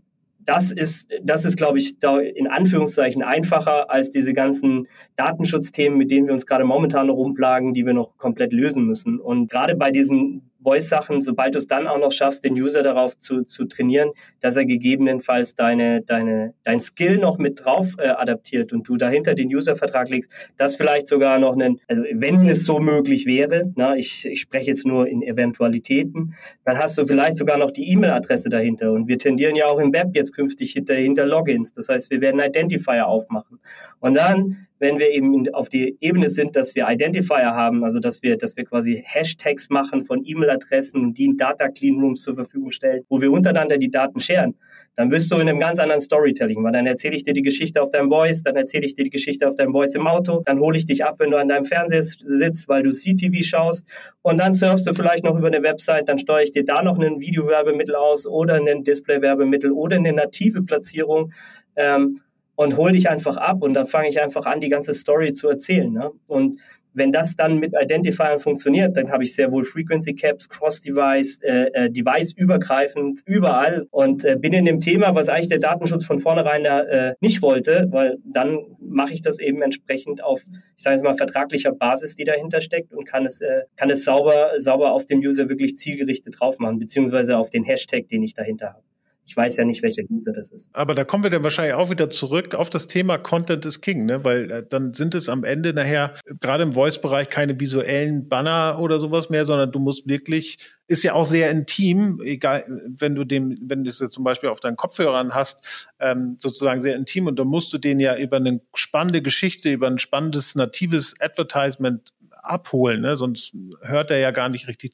das 0.45 0.71
ist, 0.71 1.09
das 1.21 1.45
ist, 1.45 1.57
glaube 1.57 1.79
ich, 1.79 1.99
da 1.99 2.19
in 2.19 2.47
Anführungszeichen 2.47 3.23
einfacher 3.23 3.89
als 3.89 4.09
diese 4.09 4.33
ganzen 4.33 4.87
Datenschutzthemen, 5.15 5.97
mit 5.97 6.11
denen 6.11 6.27
wir 6.27 6.33
uns 6.33 6.45
gerade 6.45 6.63
momentan 6.63 7.09
rumplagen, 7.09 7.73
die 7.73 7.85
wir 7.85 7.93
noch 7.93 8.17
komplett 8.17 8.53
lösen 8.53 8.85
müssen. 8.85 9.19
Und 9.19 9.49
gerade 9.49 9.75
bei 9.75 9.91
diesen 9.91 10.49
Voice-Sachen, 10.63 11.21
sobald 11.21 11.55
du 11.55 11.59
es 11.59 11.67
dann 11.67 11.87
auch 11.87 11.99
noch 11.99 12.11
schaffst, 12.11 12.43
den 12.43 12.53
User 12.53 12.83
darauf 12.83 13.17
zu, 13.19 13.43
zu 13.43 13.65
trainieren, 13.65 14.11
dass 14.39 14.55
er 14.55 14.65
gegebenenfalls 14.65 15.55
deine, 15.55 16.01
deine, 16.01 16.53
dein 16.63 16.79
Skill 16.79 17.17
noch 17.17 17.37
mit 17.37 17.63
drauf 17.63 17.95
äh, 17.97 18.07
adaptiert 18.07 18.73
und 18.73 18.87
du 18.87 18.97
dahinter 18.97 19.35
den 19.35 19.53
User-Vertrag 19.53 20.09
legst, 20.09 20.31
das 20.57 20.75
vielleicht 20.75 21.07
sogar 21.07 21.39
noch 21.39 21.53
einen, 21.53 21.79
also 21.87 22.03
wenn 22.13 22.47
es 22.47 22.65
so 22.65 22.79
möglich 22.79 23.25
wäre, 23.25 23.71
na, 23.75 23.95
ich, 23.95 24.25
ich 24.25 24.41
spreche 24.41 24.67
jetzt 24.67 24.85
nur 24.85 25.07
in 25.07 25.21
Eventualitäten, 25.21 26.33
dann 26.65 26.77
hast 26.77 26.97
du 26.97 27.05
vielleicht 27.05 27.37
sogar 27.37 27.57
noch 27.57 27.71
die 27.71 27.91
E-Mail-Adresse 27.91 28.49
dahinter. 28.49 28.91
Und 28.91 29.07
wir 29.07 29.17
tendieren 29.17 29.55
ja 29.55 29.67
auch 29.67 29.79
im 29.79 29.93
Web 29.93 30.09
jetzt 30.13 30.33
künftig 30.33 30.71
hinter, 30.73 30.95
hinter 30.95 31.25
Logins. 31.25 31.73
Das 31.73 31.89
heißt, 31.89 32.09
wir 32.09 32.21
werden 32.21 32.39
Identifier 32.39 33.07
aufmachen. 33.07 33.59
Und 33.99 34.15
dann 34.15 34.67
wenn 34.83 34.99
wir 34.99 35.11
eben 35.11 35.47
auf 35.53 35.69
die 35.69 35.95
Ebene 36.01 36.29
sind, 36.29 36.57
dass 36.57 36.75
wir 36.75 36.89
Identifier 36.89 37.55
haben, 37.55 37.85
also 37.85 38.01
dass 38.01 38.21
wir, 38.21 38.37
dass 38.37 38.57
wir 38.57 38.65
quasi 38.65 39.01
Hashtags 39.05 39.69
machen 39.69 40.03
von 40.03 40.25
E-Mail-Adressen 40.25 40.99
und 40.99 41.17
die 41.17 41.23
in 41.23 41.37
Data 41.37 41.69
Cleanrooms 41.69 42.21
zur 42.21 42.35
Verfügung 42.35 42.69
stellen, 42.69 43.03
wo 43.07 43.21
wir 43.21 43.31
untereinander 43.31 43.77
die 43.77 43.89
Daten 43.89 44.19
scheren, 44.19 44.55
dann 44.95 45.07
bist 45.07 45.31
du 45.31 45.35
in 45.35 45.47
einem 45.47 45.61
ganz 45.61 45.79
anderen 45.79 46.01
Storytelling, 46.01 46.61
weil 46.65 46.73
dann 46.73 46.85
erzähle 46.85 47.15
ich 47.15 47.23
dir 47.23 47.33
die 47.33 47.41
Geschichte 47.41 47.81
auf 47.81 47.91
deinem 47.91 48.09
Voice, 48.09 48.43
dann 48.43 48.57
erzähle 48.57 48.85
ich 48.85 48.93
dir 48.93 49.05
die 49.05 49.09
Geschichte 49.09 49.47
auf 49.47 49.55
deinem 49.55 49.71
Voice 49.71 49.95
im 49.95 50.05
Auto, 50.05 50.41
dann 50.45 50.59
hole 50.59 50.77
ich 50.77 50.85
dich 50.85 51.05
ab, 51.05 51.15
wenn 51.19 51.31
du 51.31 51.37
an 51.37 51.47
deinem 51.47 51.63
Fernseher 51.63 52.03
sitzt, 52.03 52.67
weil 52.67 52.83
du 52.83 52.91
CTV 52.91 53.41
schaust 53.41 53.87
und 54.21 54.37
dann 54.37 54.53
surfst 54.53 54.85
du 54.85 54.93
vielleicht 54.93 55.23
noch 55.23 55.37
über 55.37 55.47
eine 55.47 55.63
Website, 55.63 56.09
dann 56.09 56.19
steuere 56.19 56.43
ich 56.43 56.51
dir 56.51 56.65
da 56.65 56.83
noch 56.83 56.99
ein 56.99 57.21
Videowerbemittel 57.21 57.95
aus 57.95 58.27
oder 58.27 58.55
ein 58.55 58.83
Display-Werbemittel 58.83 59.71
oder 59.71 59.95
eine 59.95 60.11
native 60.11 60.61
Platzierung. 60.61 61.31
Ähm, 61.77 62.19
und 62.55 62.77
hol 62.77 62.91
dich 62.91 63.09
einfach 63.09 63.37
ab 63.37 63.61
und 63.61 63.73
dann 63.73 63.85
fange 63.85 64.09
ich 64.09 64.21
einfach 64.21 64.45
an, 64.45 64.59
die 64.59 64.69
ganze 64.69 64.93
Story 64.93 65.33
zu 65.33 65.49
erzählen. 65.49 65.91
Ne? 65.91 66.11
Und 66.27 66.59
wenn 66.93 67.11
das 67.11 67.35
dann 67.35 67.59
mit 67.59 67.73
Identifiern 67.79 68.39
funktioniert, 68.39 68.95
dann 68.95 69.11
habe 69.11 69.23
ich 69.23 69.35
sehr 69.35 69.51
wohl 69.51 69.63
Frequency 69.63 70.13
Caps, 70.13 70.47
Cross-Device, 70.47 71.39
äh, 71.41 71.65
äh, 71.73 71.89
Device-übergreifend, 71.89 73.21
überall 73.25 73.87
und 73.89 74.23
äh, 74.25 74.35
bin 74.39 74.53
in 74.53 74.65
dem 74.65 74.79
Thema, 74.79 75.15
was 75.15 75.29
eigentlich 75.29 75.47
der 75.47 75.59
Datenschutz 75.59 76.05
von 76.05 76.19
vornherein 76.19 76.65
äh, 76.65 77.15
nicht 77.19 77.41
wollte, 77.41 77.87
weil 77.89 78.17
dann 78.23 78.59
mache 78.79 79.13
ich 79.13 79.21
das 79.21 79.39
eben 79.39 79.61
entsprechend 79.61 80.23
auf, 80.23 80.41
ich 80.75 80.83
sage 80.83 80.95
jetzt 80.95 81.03
mal, 81.03 81.15
vertraglicher 81.15 81.71
Basis, 81.71 82.15
die 82.15 82.23
dahinter 82.23 82.61
steckt 82.61 82.93
und 82.93 83.05
kann 83.05 83.25
es, 83.25 83.41
äh, 83.41 83.63
kann 83.75 83.89
es 83.89 84.03
sauber, 84.03 84.51
sauber 84.57 84.91
auf 84.91 85.05
den 85.05 85.19
User 85.25 85.49
wirklich 85.49 85.77
zielgerichtet 85.77 86.35
drauf 86.39 86.59
machen, 86.59 86.79
beziehungsweise 86.79 87.37
auf 87.37 87.49
den 87.49 87.63
Hashtag, 87.63 88.07
den 88.07 88.21
ich 88.21 88.33
dahinter 88.33 88.73
habe. 88.73 88.92
Ich 89.25 89.37
weiß 89.37 89.55
ja 89.57 89.63
nicht, 89.63 89.81
welcher 89.81 90.03
User 90.09 90.33
das 90.33 90.51
ist. 90.51 90.69
Aber 90.73 90.93
da 90.93 91.05
kommen 91.05 91.23
wir 91.23 91.29
dann 91.29 91.43
wahrscheinlich 91.43 91.75
auch 91.75 91.89
wieder 91.89 92.09
zurück 92.09 92.55
auf 92.55 92.69
das 92.69 92.87
Thema 92.87 93.17
Content 93.17 93.63
is 93.65 93.79
King, 93.79 94.05
ne? 94.05 94.23
weil 94.23 94.51
äh, 94.51 94.65
dann 94.67 94.93
sind 94.93 95.15
es 95.15 95.29
am 95.29 95.45
Ende 95.45 95.73
nachher 95.73 96.13
gerade 96.41 96.63
im 96.63 96.73
Voice-Bereich 96.73 97.29
keine 97.29 97.59
visuellen 97.59 98.27
Banner 98.27 98.77
oder 98.79 98.99
sowas 98.99 99.29
mehr, 99.29 99.45
sondern 99.45 99.71
du 99.71 99.79
musst 99.79 100.09
wirklich, 100.09 100.57
ist 100.87 101.03
ja 101.03 101.13
auch 101.13 101.25
sehr 101.25 101.49
intim, 101.51 102.19
egal, 102.23 102.65
wenn 102.67 103.15
du 103.15 103.23
dem, 103.23 103.57
wenn 103.61 103.85
du 103.85 103.89
es 103.89 103.97
zum 103.97 104.23
Beispiel 104.25 104.49
auf 104.49 104.59
deinen 104.59 104.75
Kopfhörern 104.75 105.33
hast, 105.33 105.87
ähm, 105.99 106.35
sozusagen 106.37 106.81
sehr 106.81 106.97
intim 106.97 107.27
und 107.27 107.39
dann 107.39 107.47
musst 107.47 107.71
du 107.71 107.77
den 107.77 108.01
ja 108.01 108.17
über 108.17 108.37
eine 108.37 108.59
spannende 108.75 109.21
Geschichte, 109.21 109.71
über 109.71 109.87
ein 109.87 109.99
spannendes 109.99 110.55
natives 110.55 111.15
Advertisement 111.21 112.11
abholen, 112.43 113.01
ne? 113.01 113.17
sonst 113.17 113.53
hört 113.81 114.11
er 114.11 114.19
ja 114.19 114.31
gar 114.31 114.49
nicht 114.49 114.67
richtig 114.67 114.93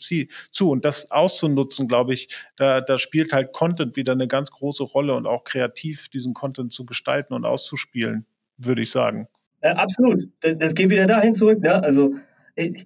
zu. 0.51 0.69
Und 0.69 0.85
das 0.85 1.11
auszunutzen, 1.11 1.87
glaube 1.87 2.13
ich, 2.13 2.29
da, 2.55 2.81
da 2.81 2.97
spielt 2.97 3.33
halt 3.33 3.51
Content 3.51 3.95
wieder 3.95 4.13
eine 4.13 4.27
ganz 4.27 4.51
große 4.51 4.83
Rolle 4.83 5.15
und 5.15 5.25
auch 5.25 5.43
kreativ 5.43 6.09
diesen 6.09 6.33
Content 6.33 6.73
zu 6.73 6.85
gestalten 6.85 7.33
und 7.33 7.45
auszuspielen, 7.45 8.25
würde 8.57 8.81
ich 8.81 8.91
sagen. 8.91 9.27
Äh, 9.61 9.71
absolut. 9.71 10.27
Das, 10.41 10.57
das 10.57 10.75
geht 10.75 10.89
wieder 10.89 11.07
dahin 11.07 11.33
zurück. 11.33 11.59
Ne? 11.59 11.83
Also 11.83 12.13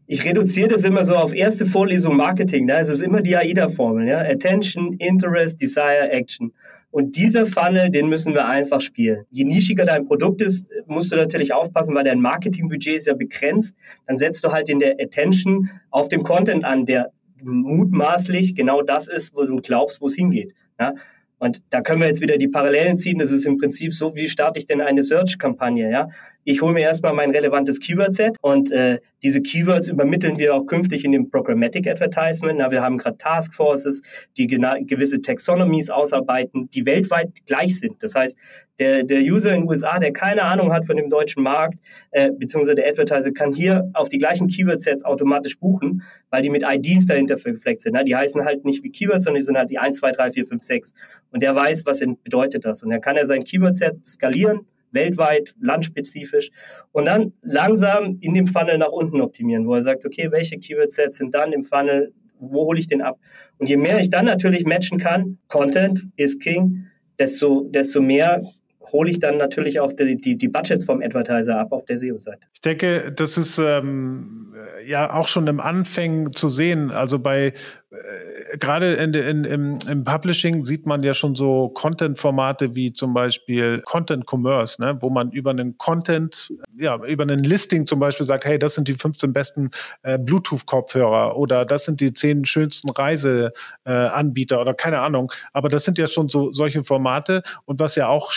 ich 0.07 0.23
reduziere 0.23 0.67
das 0.67 0.83
immer 0.83 1.03
so 1.03 1.15
auf 1.15 1.33
erste 1.33 1.65
Vorlesung 1.65 2.15
Marketing. 2.15 2.65
Ne? 2.65 2.77
Es 2.77 2.89
ist 2.89 3.01
immer 3.01 3.21
die 3.21 3.35
AIDA-Formel. 3.35 4.07
Ja? 4.07 4.19
Attention, 4.19 4.93
Interest, 4.99 5.59
Desire, 5.59 6.09
Action. 6.11 6.53
Und 6.91 7.15
dieser 7.15 7.47
Funnel, 7.47 7.89
den 7.89 8.07
müssen 8.07 8.35
wir 8.35 8.45
einfach 8.45 8.79
spielen. 8.79 9.25
Je 9.31 9.45
nischiger 9.45 9.85
dein 9.85 10.05
Produkt 10.05 10.43
ist, 10.43 10.69
musst 10.85 11.11
du 11.11 11.15
natürlich 11.15 11.51
aufpassen, 11.51 11.95
weil 11.95 12.03
dein 12.03 12.21
Marketingbudget 12.21 12.97
ist 12.97 13.07
ja 13.07 13.15
begrenzt. 13.15 13.75
Dann 14.05 14.19
setzt 14.19 14.43
du 14.43 14.51
halt 14.51 14.69
in 14.69 14.77
der 14.77 14.97
Attention 14.99 15.71
auf 15.89 16.07
dem 16.07 16.21
Content 16.21 16.63
an, 16.63 16.85
der 16.85 17.11
mutmaßlich 17.41 18.53
genau 18.55 18.83
das 18.83 19.07
ist, 19.07 19.35
wo 19.35 19.43
du 19.43 19.57
glaubst, 19.57 20.01
wo 20.01 20.05
es 20.05 20.13
hingeht. 20.13 20.53
Ja? 20.79 20.93
Und 21.39 21.61
da 21.71 21.81
können 21.81 21.99
wir 21.99 22.07
jetzt 22.07 22.21
wieder 22.21 22.37
die 22.37 22.47
Parallelen 22.47 22.97
ziehen. 22.97 23.17
Das 23.17 23.31
ist 23.31 23.45
im 23.45 23.57
Prinzip 23.57 23.91
so, 23.93 24.15
wie 24.15 24.29
starte 24.29 24.59
ich 24.59 24.65
denn 24.65 24.79
eine 24.79 25.03
Search-Kampagne? 25.03 25.89
Ja? 25.91 26.07
Ich 26.45 26.61
hole 26.61 26.73
mir 26.73 26.81
erstmal 26.81 27.13
mein 27.13 27.31
relevantes 27.31 27.79
Keyword-Set 27.79 28.37
und 28.41 28.71
äh, 28.71 28.99
Diese 29.23 29.41
Keywords 29.41 29.87
übermitteln 29.87 30.37
wir 30.37 30.53
auch 30.53 30.65
künftig 30.65 31.05
in 31.05 31.13
dem 31.13 31.29
Programmatic 31.29 31.87
Advertisement. 31.87 32.59
Na, 32.59 32.69
wir 32.71 32.81
haben 32.81 32.97
gerade 32.97 33.17
Taskforces, 33.17 34.01
die 34.37 34.47
gewisse 34.47 35.21
Taxonomies 35.21 35.89
ausarbeiten, 35.89 36.69
die 36.71 36.85
weltweit 36.85 37.31
gleich 37.45 37.79
sind. 37.79 38.03
Das 38.03 38.15
heißt, 38.15 38.37
der, 38.79 39.03
der 39.03 39.21
User 39.21 39.53
in 39.53 39.61
den 39.61 39.69
USA, 39.69 39.99
der 39.99 40.11
keine 40.11 40.43
Ahnung 40.43 40.73
hat 40.73 40.85
von 40.85 40.97
dem 40.97 41.09
deutschen 41.09 41.43
Markt, 41.43 41.75
äh, 42.11 42.31
beziehungsweise 42.31 42.75
der 42.75 42.87
Advertiser, 42.87 43.31
kann 43.31 43.53
hier 43.53 43.89
auf 43.93 44.09
die 44.09 44.17
gleichen 44.17 44.47
Keyword-Sets 44.47 45.05
automatisch 45.05 45.57
buchen, 45.59 46.01
weil 46.29 46.41
die 46.41 46.49
mit 46.49 46.63
IDs 46.63 47.05
dahinter 47.05 47.37
verfleckt 47.37 47.81
sind. 47.81 47.93
Ne? 47.93 48.03
Die 48.03 48.15
heißen 48.15 48.43
halt 48.43 48.65
nicht 48.65 48.83
wie 48.83 48.91
Keywords, 48.91 49.23
sondern 49.23 49.39
die 49.39 49.45
sind 49.45 49.57
halt 49.57 49.69
die 49.69 49.77
1, 49.77 49.97
2, 49.97 50.11
3, 50.11 50.31
4, 50.31 50.47
5, 50.47 50.63
6. 50.63 50.93
Und 51.31 51.43
der 51.43 51.55
weiß, 51.55 51.85
was 51.85 51.99
bedeutet 52.23 52.65
das. 52.65 52.83
Und 52.83 52.89
dann 52.89 52.99
kann 52.99 53.15
er 53.15 53.25
sein 53.25 53.43
Keyword-Set 53.43 54.05
skalieren, 54.05 54.65
weltweit, 54.93 55.55
landspezifisch 55.59 56.49
und 56.91 57.05
dann 57.05 57.33
langsam 57.41 58.17
in 58.21 58.33
dem 58.33 58.47
Funnel 58.47 58.77
nach 58.77 58.91
unten 58.91 59.21
optimieren, 59.21 59.67
wo 59.67 59.75
er 59.75 59.81
sagt, 59.81 60.05
okay, 60.05 60.31
welche 60.31 60.57
Keyword-Sets 60.57 61.17
sind 61.17 61.33
dann 61.33 61.51
im 61.51 61.63
Funnel, 61.63 62.13
wo 62.39 62.65
hole 62.65 62.79
ich 62.79 62.87
den 62.87 63.01
ab? 63.01 63.19
Und 63.57 63.67
je 63.67 63.77
mehr 63.77 63.99
ich 63.99 64.09
dann 64.09 64.25
natürlich 64.25 64.65
matchen 64.65 64.99
kann, 64.99 65.37
Content 65.47 66.07
ist 66.15 66.41
King, 66.41 66.87
desto, 67.19 67.67
desto 67.69 68.01
mehr 68.01 68.43
hole 68.91 69.09
ich 69.09 69.19
dann 69.19 69.37
natürlich 69.37 69.79
auch 69.79 69.91
die, 69.91 70.15
die, 70.15 70.37
die 70.37 70.47
Budgets 70.47 70.85
vom 70.85 71.01
Advertiser 71.01 71.59
ab 71.59 71.71
auf 71.71 71.83
der 71.85 71.97
SEO-Seite. 71.97 72.47
Ich 72.53 72.61
denke, 72.61 73.11
das 73.11 73.37
ist 73.37 73.57
ähm, 73.57 74.53
ja 74.85 75.13
auch 75.13 75.27
schon 75.27 75.47
im 75.47 75.59
Anfängen 75.59 76.33
zu 76.33 76.47
sehen. 76.49 76.91
Also 76.91 77.19
bei 77.19 77.53
äh, 77.93 78.57
gerade 78.57 78.93
in, 78.95 79.13
in, 79.13 79.43
im, 79.43 79.79
im 79.87 80.03
Publishing 80.03 80.65
sieht 80.65 80.85
man 80.85 81.03
ja 81.03 81.13
schon 81.13 81.35
so 81.35 81.69
Content-Formate 81.69 82.75
wie 82.75 82.93
zum 82.93 83.13
Beispiel 83.13 83.81
Content 83.85 84.25
Commerce, 84.27 84.81
ne, 84.81 84.97
wo 85.01 85.09
man 85.09 85.31
über 85.31 85.51
einen 85.51 85.77
Content, 85.77 86.51
ja, 86.77 86.97
über 87.03 87.23
einen 87.23 87.43
Listing 87.43 87.85
zum 87.85 87.99
Beispiel 87.99 88.25
sagt, 88.25 88.45
hey, 88.45 88.57
das 88.57 88.75
sind 88.75 88.87
die 88.87 88.95
15 88.95 89.31
besten 89.31 89.69
äh, 90.01 90.17
Bluetooth-Kopfhörer 90.17 91.37
oder 91.37 91.65
das 91.65 91.85
sind 91.85 92.01
die 92.01 92.13
10 92.13 92.45
schönsten 92.45 92.89
Reiseanbieter 92.89 94.55
äh, 94.57 94.61
oder 94.61 94.73
keine 94.73 94.99
Ahnung. 94.99 95.31
Aber 95.51 95.69
das 95.69 95.85
sind 95.85 95.97
ja 95.97 96.07
schon 96.07 96.29
so 96.29 96.51
solche 96.51 96.83
Formate. 96.83 97.43
Und 97.65 97.79
was 97.79 97.95
ja 97.95 98.07
auch 98.07 98.31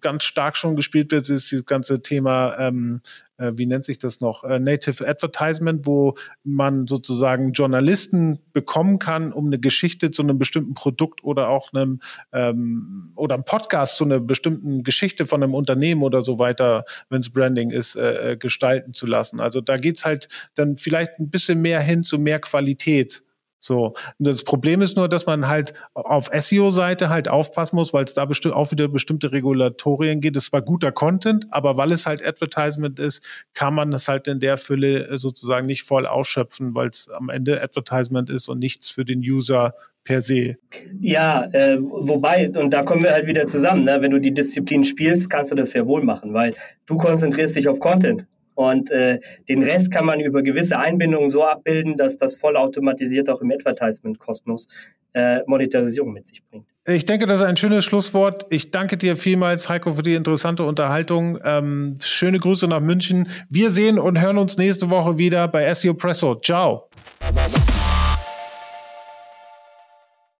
ganz 0.00 0.24
stark 0.24 0.56
schon 0.56 0.76
gespielt 0.76 1.12
wird, 1.12 1.28
ist 1.28 1.52
das 1.52 1.64
ganze 1.64 2.02
Thema 2.02 2.58
ähm, 2.58 3.00
äh, 3.04 3.27
wie 3.38 3.66
nennt 3.66 3.84
sich 3.84 3.98
das 3.98 4.20
noch, 4.20 4.44
äh, 4.44 4.58
Native 4.58 5.06
Advertisement, 5.06 5.86
wo 5.86 6.14
man 6.44 6.86
sozusagen 6.86 7.52
Journalisten 7.52 8.40
bekommen 8.52 8.98
kann, 8.98 9.32
um 9.32 9.46
eine 9.46 9.58
Geschichte 9.58 10.10
zu 10.10 10.22
einem 10.22 10.38
bestimmten 10.38 10.74
Produkt 10.74 11.22
oder 11.22 11.48
auch 11.48 11.72
einem 11.72 12.00
ähm, 12.32 13.12
oder 13.14 13.34
einem 13.34 13.44
Podcast 13.44 13.96
zu 13.96 14.04
einer 14.04 14.20
bestimmten 14.20 14.82
Geschichte 14.82 15.26
von 15.26 15.42
einem 15.42 15.54
Unternehmen 15.54 16.02
oder 16.02 16.22
so 16.24 16.38
weiter, 16.38 16.84
wenn 17.10 17.20
es 17.20 17.30
Branding 17.30 17.70
ist, 17.70 17.94
äh, 17.94 18.32
äh, 18.32 18.36
gestalten 18.36 18.94
zu 18.94 19.06
lassen. 19.06 19.40
Also 19.40 19.60
da 19.60 19.76
geht's 19.76 20.04
halt 20.04 20.28
dann 20.54 20.76
vielleicht 20.76 21.18
ein 21.18 21.30
bisschen 21.30 21.60
mehr 21.60 21.80
hin 21.80 22.02
zu 22.02 22.18
mehr 22.18 22.40
Qualität 22.40 23.22
so, 23.60 23.94
das 24.18 24.44
Problem 24.44 24.82
ist 24.82 24.96
nur, 24.96 25.08
dass 25.08 25.26
man 25.26 25.48
halt 25.48 25.74
auf 25.94 26.30
SEO-Seite 26.32 27.08
halt 27.08 27.28
aufpassen 27.28 27.76
muss, 27.76 27.92
weil 27.92 28.04
es 28.04 28.14
da 28.14 28.24
bestimmt 28.24 28.54
auch 28.54 28.70
wieder 28.70 28.88
bestimmte 28.88 29.32
Regulatorien 29.32 30.20
geht. 30.20 30.36
Es 30.36 30.52
war 30.52 30.62
guter 30.62 30.92
Content, 30.92 31.46
aber 31.50 31.76
weil 31.76 31.90
es 31.90 32.06
halt 32.06 32.24
Advertisement 32.24 32.98
ist, 33.00 33.24
kann 33.54 33.74
man 33.74 33.90
das 33.90 34.06
halt 34.06 34.28
in 34.28 34.38
der 34.38 34.58
Fülle 34.58 35.08
äh, 35.08 35.18
sozusagen 35.18 35.66
nicht 35.66 35.82
voll 35.82 36.06
ausschöpfen, 36.06 36.74
weil 36.74 36.88
es 36.88 37.08
am 37.08 37.30
Ende 37.30 37.60
Advertisement 37.60 38.30
ist 38.30 38.48
und 38.48 38.60
nichts 38.60 38.90
für 38.90 39.04
den 39.04 39.20
User 39.20 39.74
per 40.04 40.22
se. 40.22 40.56
Ja, 41.00 41.44
äh, 41.52 41.78
wobei, 41.80 42.50
und 42.50 42.72
da 42.72 42.82
kommen 42.82 43.02
wir 43.02 43.12
halt 43.12 43.26
wieder 43.26 43.46
zusammen, 43.46 43.84
ne? 43.84 44.00
wenn 44.00 44.10
du 44.10 44.20
die 44.20 44.32
Disziplin 44.32 44.84
spielst, 44.84 45.28
kannst 45.28 45.50
du 45.50 45.56
das 45.56 45.72
sehr 45.72 45.86
wohl 45.86 46.02
machen, 46.02 46.32
weil 46.32 46.54
du 46.86 46.96
konzentrierst 46.96 47.56
dich 47.56 47.68
auf 47.68 47.80
Content. 47.80 48.26
Und 48.58 48.90
äh, 48.90 49.20
den 49.48 49.62
Rest 49.62 49.92
kann 49.92 50.04
man 50.04 50.18
über 50.18 50.42
gewisse 50.42 50.80
Einbindungen 50.80 51.30
so 51.30 51.44
abbilden, 51.44 51.96
dass 51.96 52.16
das 52.16 52.34
vollautomatisiert 52.34 53.30
auch 53.30 53.40
im 53.40 53.52
Advertisement-Kosmos 53.52 54.66
äh, 55.14 55.42
Monetarisierung 55.46 56.12
mit 56.12 56.26
sich 56.26 56.44
bringt. 56.44 56.66
Ich 56.88 57.04
denke, 57.04 57.26
das 57.26 57.40
ist 57.40 57.46
ein 57.46 57.56
schönes 57.56 57.84
Schlusswort. 57.84 58.46
Ich 58.50 58.72
danke 58.72 58.96
dir 58.96 59.16
vielmals, 59.16 59.68
Heiko, 59.68 59.92
für 59.92 60.02
die 60.02 60.14
interessante 60.14 60.64
Unterhaltung. 60.64 61.38
Ähm, 61.44 61.98
schöne 62.00 62.40
Grüße 62.40 62.66
nach 62.66 62.80
München. 62.80 63.28
Wir 63.48 63.70
sehen 63.70 63.96
und 63.96 64.20
hören 64.20 64.38
uns 64.38 64.56
nächste 64.56 64.90
Woche 64.90 65.18
wieder 65.18 65.46
bei 65.46 65.72
SEO 65.72 65.94
Presso. 65.94 66.34
Ciao. 66.34 66.88